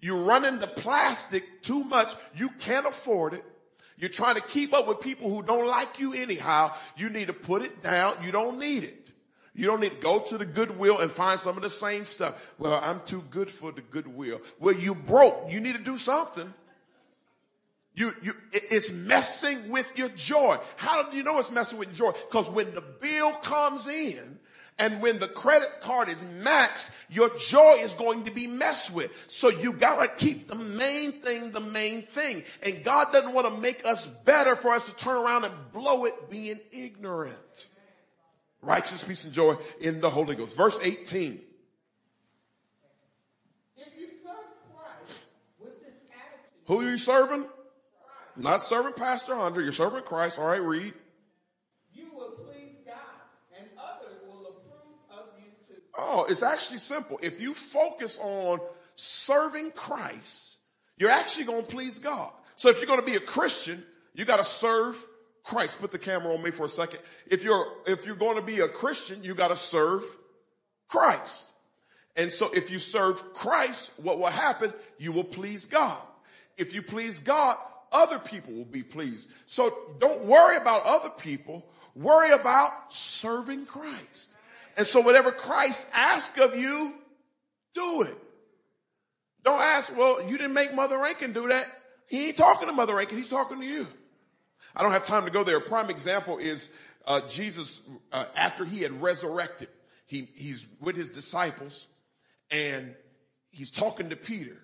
[0.00, 2.14] You're running the plastic too much.
[2.34, 3.44] You can't afford it.
[3.96, 6.72] You're trying to keep up with people who don't like you anyhow.
[6.96, 8.16] You need to put it down.
[8.24, 9.12] You don't need it.
[9.54, 12.54] You don't need to go to the Goodwill and find some of the same stuff.
[12.58, 14.40] Well, I'm too good for the Goodwill.
[14.58, 15.52] Well, you broke.
[15.52, 16.52] You need to do something.
[17.94, 20.56] You, you, it's messing with your joy.
[20.76, 22.18] How do you know it's messing with your joy?
[22.28, 24.40] Because when the bill comes in,
[24.76, 29.26] and when the credit card is maxed, your joy is going to be messed with.
[29.28, 32.42] So you gotta keep the main thing the main thing.
[32.64, 36.06] And God doesn't want to make us better for us to turn around and blow
[36.06, 37.68] it being ignorant.
[38.64, 40.56] Righteous peace and joy in the Holy Ghost.
[40.56, 41.40] Verse 18.
[43.76, 44.34] If you serve
[44.72, 45.26] Christ
[45.58, 47.46] with this attitude, Who are you serving?
[48.36, 49.60] Not serving Pastor Hunter.
[49.60, 50.38] You're serving Christ.
[50.38, 50.92] All right, read.
[51.92, 52.96] you will please God,
[53.56, 55.80] and others will approve of you too.
[55.96, 57.20] Oh, it's actually simple.
[57.22, 58.58] If you focus on
[58.94, 60.58] serving Christ,
[60.96, 62.32] you're actually going to please God.
[62.56, 63.84] So if you're going to be a Christian,
[64.14, 64.96] you got to serve
[65.44, 65.80] Christ.
[65.80, 67.00] Put the camera on me for a second.
[67.26, 70.02] If you're, if you're going to be a Christian, you got to serve
[70.88, 71.52] Christ.
[72.16, 74.72] And so if you serve Christ, what will happen?
[74.98, 75.98] You will please God.
[76.56, 77.56] If you please God,
[77.92, 79.28] other people will be pleased.
[79.46, 81.66] So don't worry about other people.
[81.94, 84.32] Worry about serving Christ.
[84.76, 86.94] And so whatever Christ asks of you,
[87.74, 88.16] do it.
[89.44, 91.66] Don't ask, well, you didn't make Mother Rankin do that.
[92.06, 93.18] He ain't talking to Mother Rankin.
[93.18, 93.86] He's talking to you.
[94.74, 95.58] I don't have time to go there.
[95.58, 96.70] A prime example is
[97.06, 97.80] uh, Jesus
[98.12, 99.68] uh, after he had resurrected.
[100.06, 101.86] He, he's with his disciples
[102.50, 102.94] and
[103.50, 104.56] he's talking to Peter.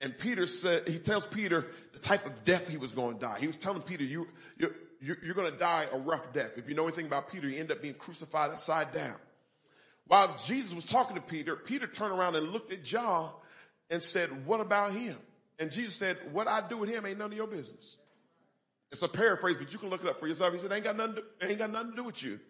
[0.00, 3.36] And Peter said, he tells Peter the type of death he was going to die.
[3.38, 6.52] He was telling Peter, you, you're, you're going to die a rough death.
[6.56, 9.16] If you know anything about Peter, he ended up being crucified upside down.
[10.06, 13.30] While Jesus was talking to Peter, Peter turned around and looked at John
[13.90, 15.16] and said, what about him?
[15.58, 17.96] And Jesus said, what I do with him ain't none of your business.
[18.92, 20.52] It's a paraphrase, but you can look it up for yourself.
[20.52, 22.40] He said, ain't got nothing to, ain't got nothing to do with you.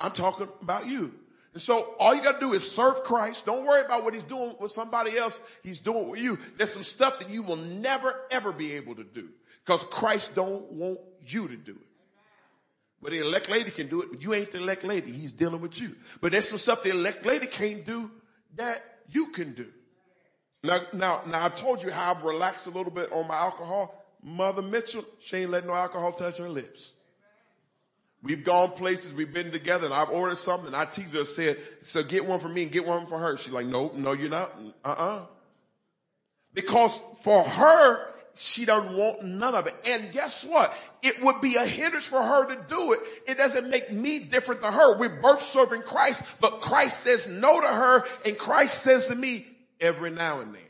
[0.00, 1.12] I'm talking about you.
[1.52, 3.46] And so all you got to do is serve Christ.
[3.46, 5.38] Don't worry about what he's doing with somebody else.
[5.62, 6.38] He's doing with you.
[6.56, 9.28] There's some stuff that you will never ever be able to do
[9.64, 11.86] because Christ don't want you to do it.
[13.02, 15.10] But the elect lady can do it, but you ain't the elect lady.
[15.10, 15.96] He's dealing with you.
[16.20, 18.10] But there's some stuff the elect lady can't do
[18.54, 19.66] that you can do.
[20.62, 24.01] Now, now, now I've told you how I've relaxed a little bit on my alcohol.
[24.22, 26.92] Mother Mitchell, she ain't letting no alcohol touch her lips.
[28.22, 32.04] We've gone places, we've been together, and I've ordered something, I teased her, said, so
[32.04, 33.36] get one for me and get one for her.
[33.36, 34.56] She's like, no, no, you're not.
[34.84, 35.26] Uh-uh.
[36.54, 39.74] Because for her, she doesn't want none of it.
[39.88, 40.72] And guess what?
[41.02, 43.00] It would be a hindrance for her to do it.
[43.26, 44.98] It doesn't make me different than her.
[44.98, 49.46] We're both serving Christ, but Christ says no to her, and Christ says to me
[49.80, 50.62] every now and then.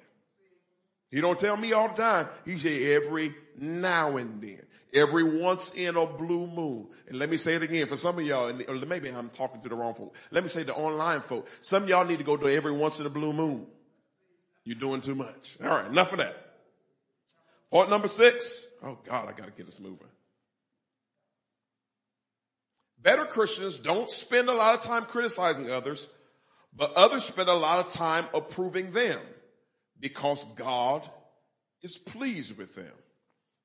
[1.10, 2.28] He don't tell me all the time.
[2.46, 4.60] He say every now and then.
[4.94, 6.88] Every once in a blue moon.
[7.08, 9.68] And let me say it again for some of y'all, and maybe I'm talking to
[9.68, 10.14] the wrong folk.
[10.30, 11.48] Let me say the online folk.
[11.60, 13.66] Some of y'all need to go to every once in a blue moon.
[14.64, 15.56] You're doing too much.
[15.62, 16.36] All right, enough of that.
[17.70, 18.68] Part number six.
[18.82, 20.06] Oh God, I gotta get this moving.
[23.00, 26.06] Better Christians don't spend a lot of time criticizing others,
[26.76, 29.18] but others spend a lot of time approving them
[29.98, 31.08] because God
[31.80, 32.92] is pleased with them.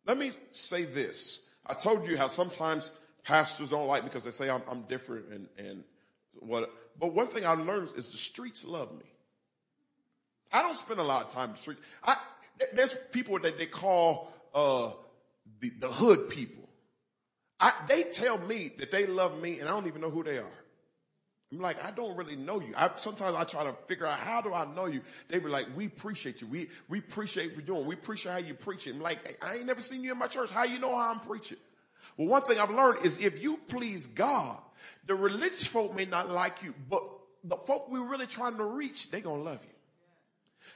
[0.08, 1.42] Let me say this.
[1.66, 2.92] I told you how sometimes
[3.26, 5.84] pastors don't like me because they say I'm, I'm different and, and
[6.40, 9.06] what, but one thing I learned is the streets love me.
[10.54, 11.78] I don't spend a lot of time in the street.
[12.06, 12.16] I,
[12.74, 14.92] there's people that they call, uh,
[15.60, 16.70] the, the hood people.
[17.60, 20.38] I, they tell me that they love me and I don't even know who they
[20.38, 20.64] are.
[21.52, 22.74] I'm like, I don't really know you.
[22.76, 25.02] I, sometimes I try to figure out how do I know you.
[25.30, 26.48] They be like, we appreciate you.
[26.48, 27.88] We, we appreciate what you're doing.
[27.88, 28.96] We appreciate how you preach it.
[28.96, 30.50] I'm like, I ain't never seen you in my church.
[30.50, 31.58] How you know how I'm preaching?
[32.18, 34.60] Well, one thing I've learned is if you please God,
[35.06, 37.02] the religious folk may not like you, but
[37.46, 39.76] the folk we're really trying to reach, they gonna love you.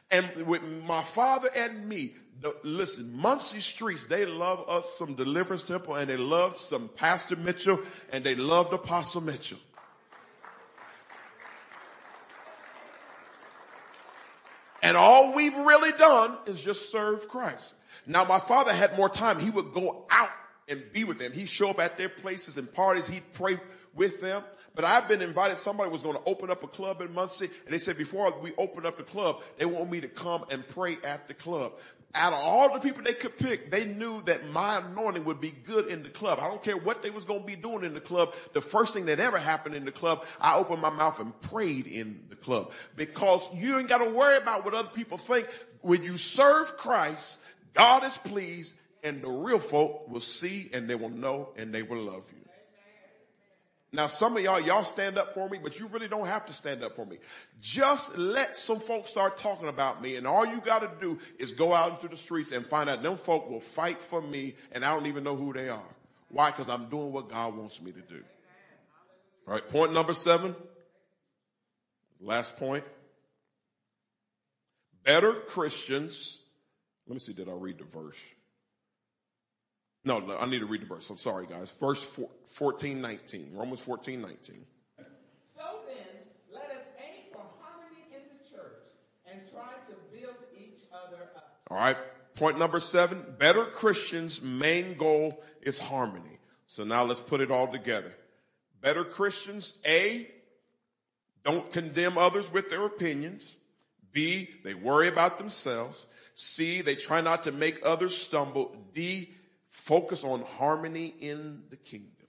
[0.10, 5.64] And with my father and me, the, listen, Muncie Streets, they love us some Deliverance
[5.64, 7.80] Temple and they love some Pastor Mitchell
[8.12, 9.60] and they loved Apostle Mitchell.
[14.82, 17.74] And all we've really done is just serve Christ.
[18.08, 19.40] Now my father had more time.
[19.40, 20.32] He would go out
[20.68, 21.32] and be with them.
[21.32, 23.08] He'd show up at their places and parties.
[23.08, 23.60] He'd pray
[23.94, 24.44] with them.
[24.74, 25.58] But I've been invited.
[25.58, 28.54] Somebody was going to open up a club in Muncie and they said before we
[28.58, 31.74] open up the club, they want me to come and pray at the club
[32.16, 35.52] out of all the people they could pick, they knew that my anointing would be
[35.52, 36.40] good in the club.
[36.42, 38.34] I don't care what they was going to be doing in the club.
[38.54, 41.88] The first thing that ever happened in the club, I opened my mouth and prayed
[41.88, 45.48] in the club because you ain't got to worry about what other people think.
[45.82, 47.42] When you serve Christ,
[47.74, 51.84] God is pleased and the real folk will see and they will know and they
[51.84, 52.41] will love you.
[53.94, 56.54] Now some of y'all, y'all stand up for me, but you really don't have to
[56.54, 57.18] stand up for me.
[57.60, 61.74] Just let some folks start talking about me and all you gotta do is go
[61.74, 64.94] out into the streets and find out them folk will fight for me and I
[64.94, 65.96] don't even know who they are.
[66.30, 66.52] Why?
[66.52, 68.24] Cause I'm doing what God wants me to do.
[69.48, 69.70] All right.
[69.70, 70.56] Point number seven.
[72.22, 72.86] Last point.
[75.04, 76.40] Better Christians.
[77.08, 77.34] Let me see.
[77.34, 78.24] Did I read the verse?
[80.04, 81.10] No, no, I need to read the verse.
[81.10, 81.72] I'm sorry, guys.
[81.72, 82.02] Verse
[82.46, 83.52] 14, 19.
[83.54, 84.66] Romans 14, 19.
[85.56, 85.96] So then,
[86.52, 88.82] let us aim for harmony in the church
[89.32, 91.60] and try to build each other up.
[91.70, 91.98] All right.
[92.36, 93.24] Point number seven.
[93.38, 96.40] Better Christians' main goal is harmony.
[96.66, 98.16] So now let's put it all together.
[98.82, 100.28] Better Christians, A,
[101.44, 103.58] don't condemn others with their opinions.
[104.12, 106.08] B, they worry about themselves.
[106.34, 108.76] C, they try not to make others stumble.
[108.94, 109.34] D,
[109.72, 112.28] focus on harmony in the kingdom.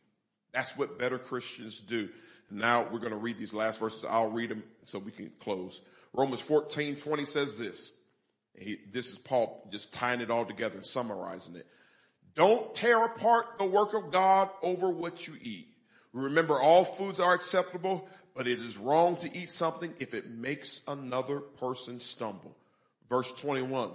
[0.53, 2.09] That's what better Christians do.
[2.51, 4.05] Now we're going to read these last verses.
[4.09, 5.82] I'll read them so we can close.
[6.12, 7.93] Romans 14, 20 says this.
[8.55, 11.66] He, this is Paul just tying it all together and summarizing it.
[12.34, 15.68] Don't tear apart the work of God over what you eat.
[16.12, 20.82] Remember all foods are acceptable, but it is wrong to eat something if it makes
[20.86, 22.57] another person stumble.
[23.09, 23.90] Verse 21.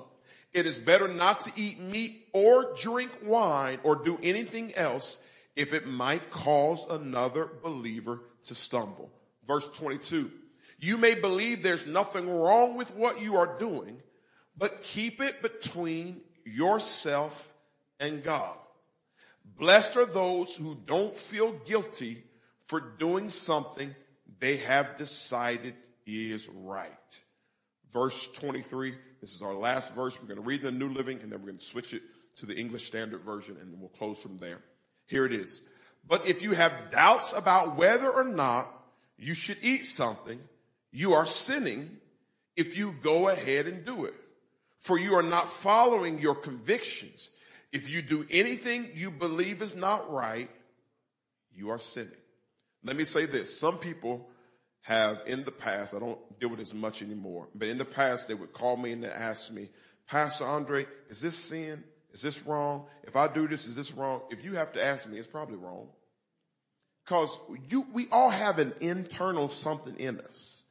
[0.57, 5.19] It is better not to eat meat or drink wine or do anything else
[5.55, 9.11] if it might cause another believer to stumble.
[9.45, 10.31] Verse 22.
[10.79, 14.01] You may believe there's nothing wrong with what you are doing,
[14.57, 17.53] but keep it between yourself
[17.99, 18.57] and God.
[19.59, 22.23] Blessed are those who don't feel guilty
[22.65, 23.93] for doing something
[24.39, 25.75] they have decided
[26.07, 27.21] is right.
[27.91, 30.19] Verse 23 this is our last verse.
[30.21, 32.03] We're going to read the New Living and then we're going to switch it
[32.37, 34.59] to the English Standard Version and then we'll close from there.
[35.07, 35.63] Here it is.
[36.07, 38.71] But if you have doubts about whether or not
[39.17, 40.39] you should eat something,
[40.91, 41.97] you are sinning
[42.55, 44.13] if you go ahead and do it.
[44.79, 47.31] For you are not following your convictions.
[47.73, 50.49] If you do anything you believe is not right,
[51.55, 52.11] you are sinning.
[52.83, 53.59] Let me say this.
[53.59, 54.29] Some people
[54.87, 58.29] have in the past, I don't deal with as much anymore, but in the past
[58.29, 59.67] they would call me and ask me,
[60.09, 61.83] Pastor Andre, is this sin?
[62.13, 62.85] Is this wrong?
[63.03, 64.21] If I do this, is this wrong?
[64.31, 65.89] If you have to ask me, it's probably wrong.
[67.05, 67.37] Cause
[67.69, 70.63] you, we all have an internal something in us.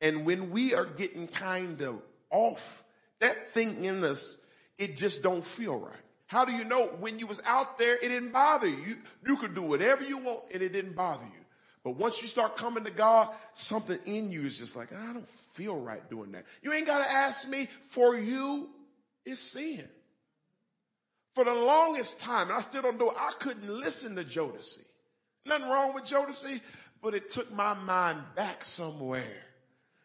[0.00, 2.82] And when we are getting kind of off,
[3.18, 4.40] that thing in us,
[4.78, 5.94] it just don't feel right.
[6.26, 8.68] How do you know when you was out there, it didn't bother?
[8.68, 8.96] You,
[9.26, 11.44] you could do whatever you want and it didn't bother you.
[11.82, 15.26] But once you start coming to God, something in you is just like, I don't
[15.26, 16.44] feel right doing that.
[16.62, 18.68] You ain't got to ask me for you
[19.24, 19.88] is sin.
[21.32, 24.84] For the longest time, and I still don't know, I couldn't listen to Jodeci.
[25.46, 26.60] Nothing wrong with Jodeci,
[27.00, 29.46] but it took my mind back somewhere.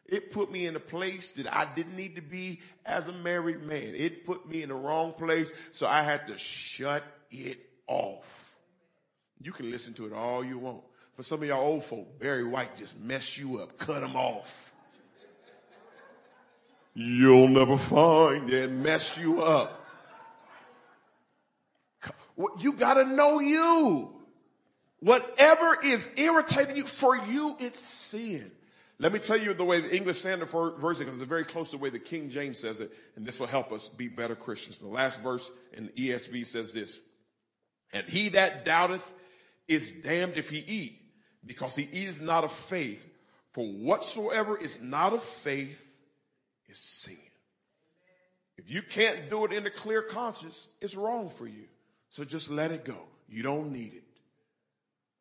[0.05, 3.63] It put me in a place that I didn't need to be as a married
[3.63, 3.95] man.
[3.95, 8.55] It put me in the wrong place, so I had to shut it off.
[9.41, 10.84] You can listen to it all you want.
[11.16, 14.74] For some of y'all old folk, Barry White just mess you up, cut them off.
[16.93, 19.82] You'll never find and mess you up.
[22.59, 24.11] You gotta know you.
[24.99, 28.51] Whatever is irritating you, for you, it's sin.
[28.97, 31.78] Let me tell you the way the English Standard Version, because it's very close to
[31.78, 34.80] the way the King James says it, and this will help us be better Christians.
[34.80, 36.99] The last verse in ESV says this,
[37.93, 39.13] and he that doubteth
[39.68, 41.01] is damned if he eat,
[41.45, 43.09] because he is not of faith.
[43.51, 45.95] For whatsoever is not of faith
[46.67, 47.17] is sin.
[48.57, 51.67] If you can't do it in a clear conscience, it's wrong for you.
[52.09, 52.97] So just let it go.
[53.29, 54.03] You don't need it.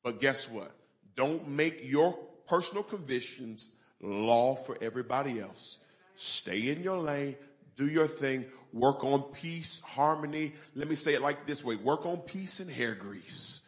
[0.03, 0.71] But guess what?
[1.17, 2.17] Don't make your
[2.47, 3.71] personal convictions
[4.01, 5.79] law for everybody else.
[6.17, 7.37] Stay in your lane.
[7.77, 8.45] Do your thing.
[8.73, 10.53] Work on peace, harmony.
[10.75, 11.77] Let me say it like this way.
[11.77, 13.61] Work on peace and hair grease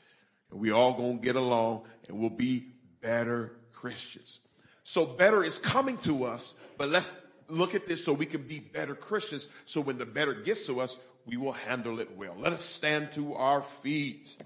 [0.50, 2.66] and we all gonna get along and we'll be
[3.00, 4.40] better Christians.
[4.82, 7.12] So better is coming to us, but let's
[7.48, 9.48] look at this so we can be better Christians.
[9.64, 12.34] So when the better gets to us, we will handle it well.
[12.38, 14.36] Let us stand to our feet.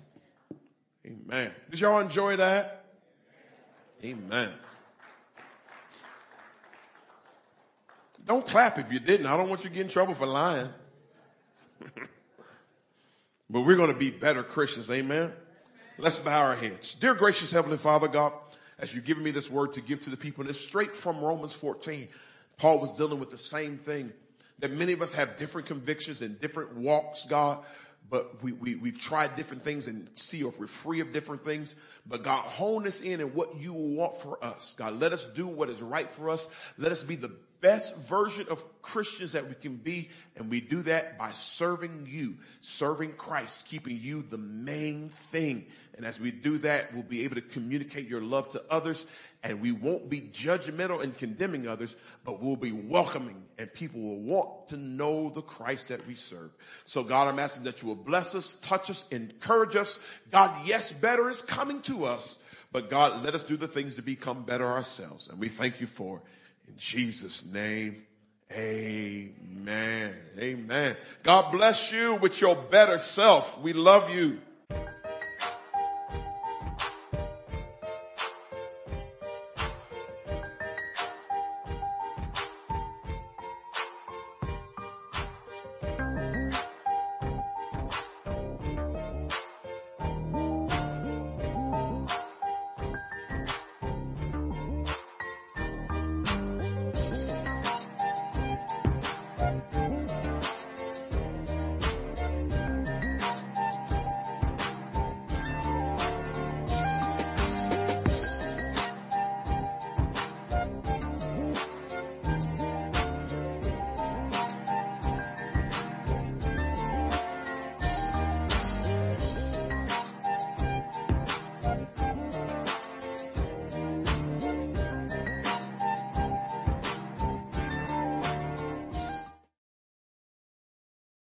[1.06, 1.50] Amen.
[1.70, 2.84] Did y'all enjoy that?
[4.04, 4.52] Amen.
[8.24, 9.26] Don't clap if you didn't.
[9.26, 10.68] I don't want you to get in trouble for lying.
[13.50, 14.90] but we're going to be better Christians.
[14.90, 15.32] Amen.
[16.02, 16.94] Let's bow our heads.
[16.94, 18.32] Dear gracious Heavenly Father God,
[18.78, 21.20] as you've given me this word to give to the people, and it's straight from
[21.20, 22.08] Romans 14.
[22.56, 24.10] Paul was dealing with the same thing
[24.60, 27.58] that many of us have different convictions and different walks, God,
[28.08, 31.76] but we, we, we've tried different things and see if we're free of different things.
[32.06, 34.74] But God, hone us in and what you want for us.
[34.78, 36.48] God, let us do what is right for us.
[36.78, 40.08] Let us be the best version of Christians that we can be.
[40.36, 45.66] And we do that by serving you, serving Christ, keeping you the main thing.
[46.00, 49.04] And as we do that, we'll be able to communicate your love to others
[49.42, 51.94] and we won't be judgmental and condemning others,
[52.24, 56.52] but we'll be welcoming and people will want to know the Christ that we serve.
[56.86, 60.00] So God, I'm asking that you will bless us, touch us, encourage us.
[60.30, 62.38] God, yes, better is coming to us,
[62.72, 65.28] but God, let us do the things to become better ourselves.
[65.28, 66.22] And we thank you for.
[66.66, 68.06] In Jesus' name,
[68.50, 70.14] amen.
[70.38, 70.96] Amen.
[71.24, 73.60] God bless you with your better self.
[73.60, 74.40] We love you.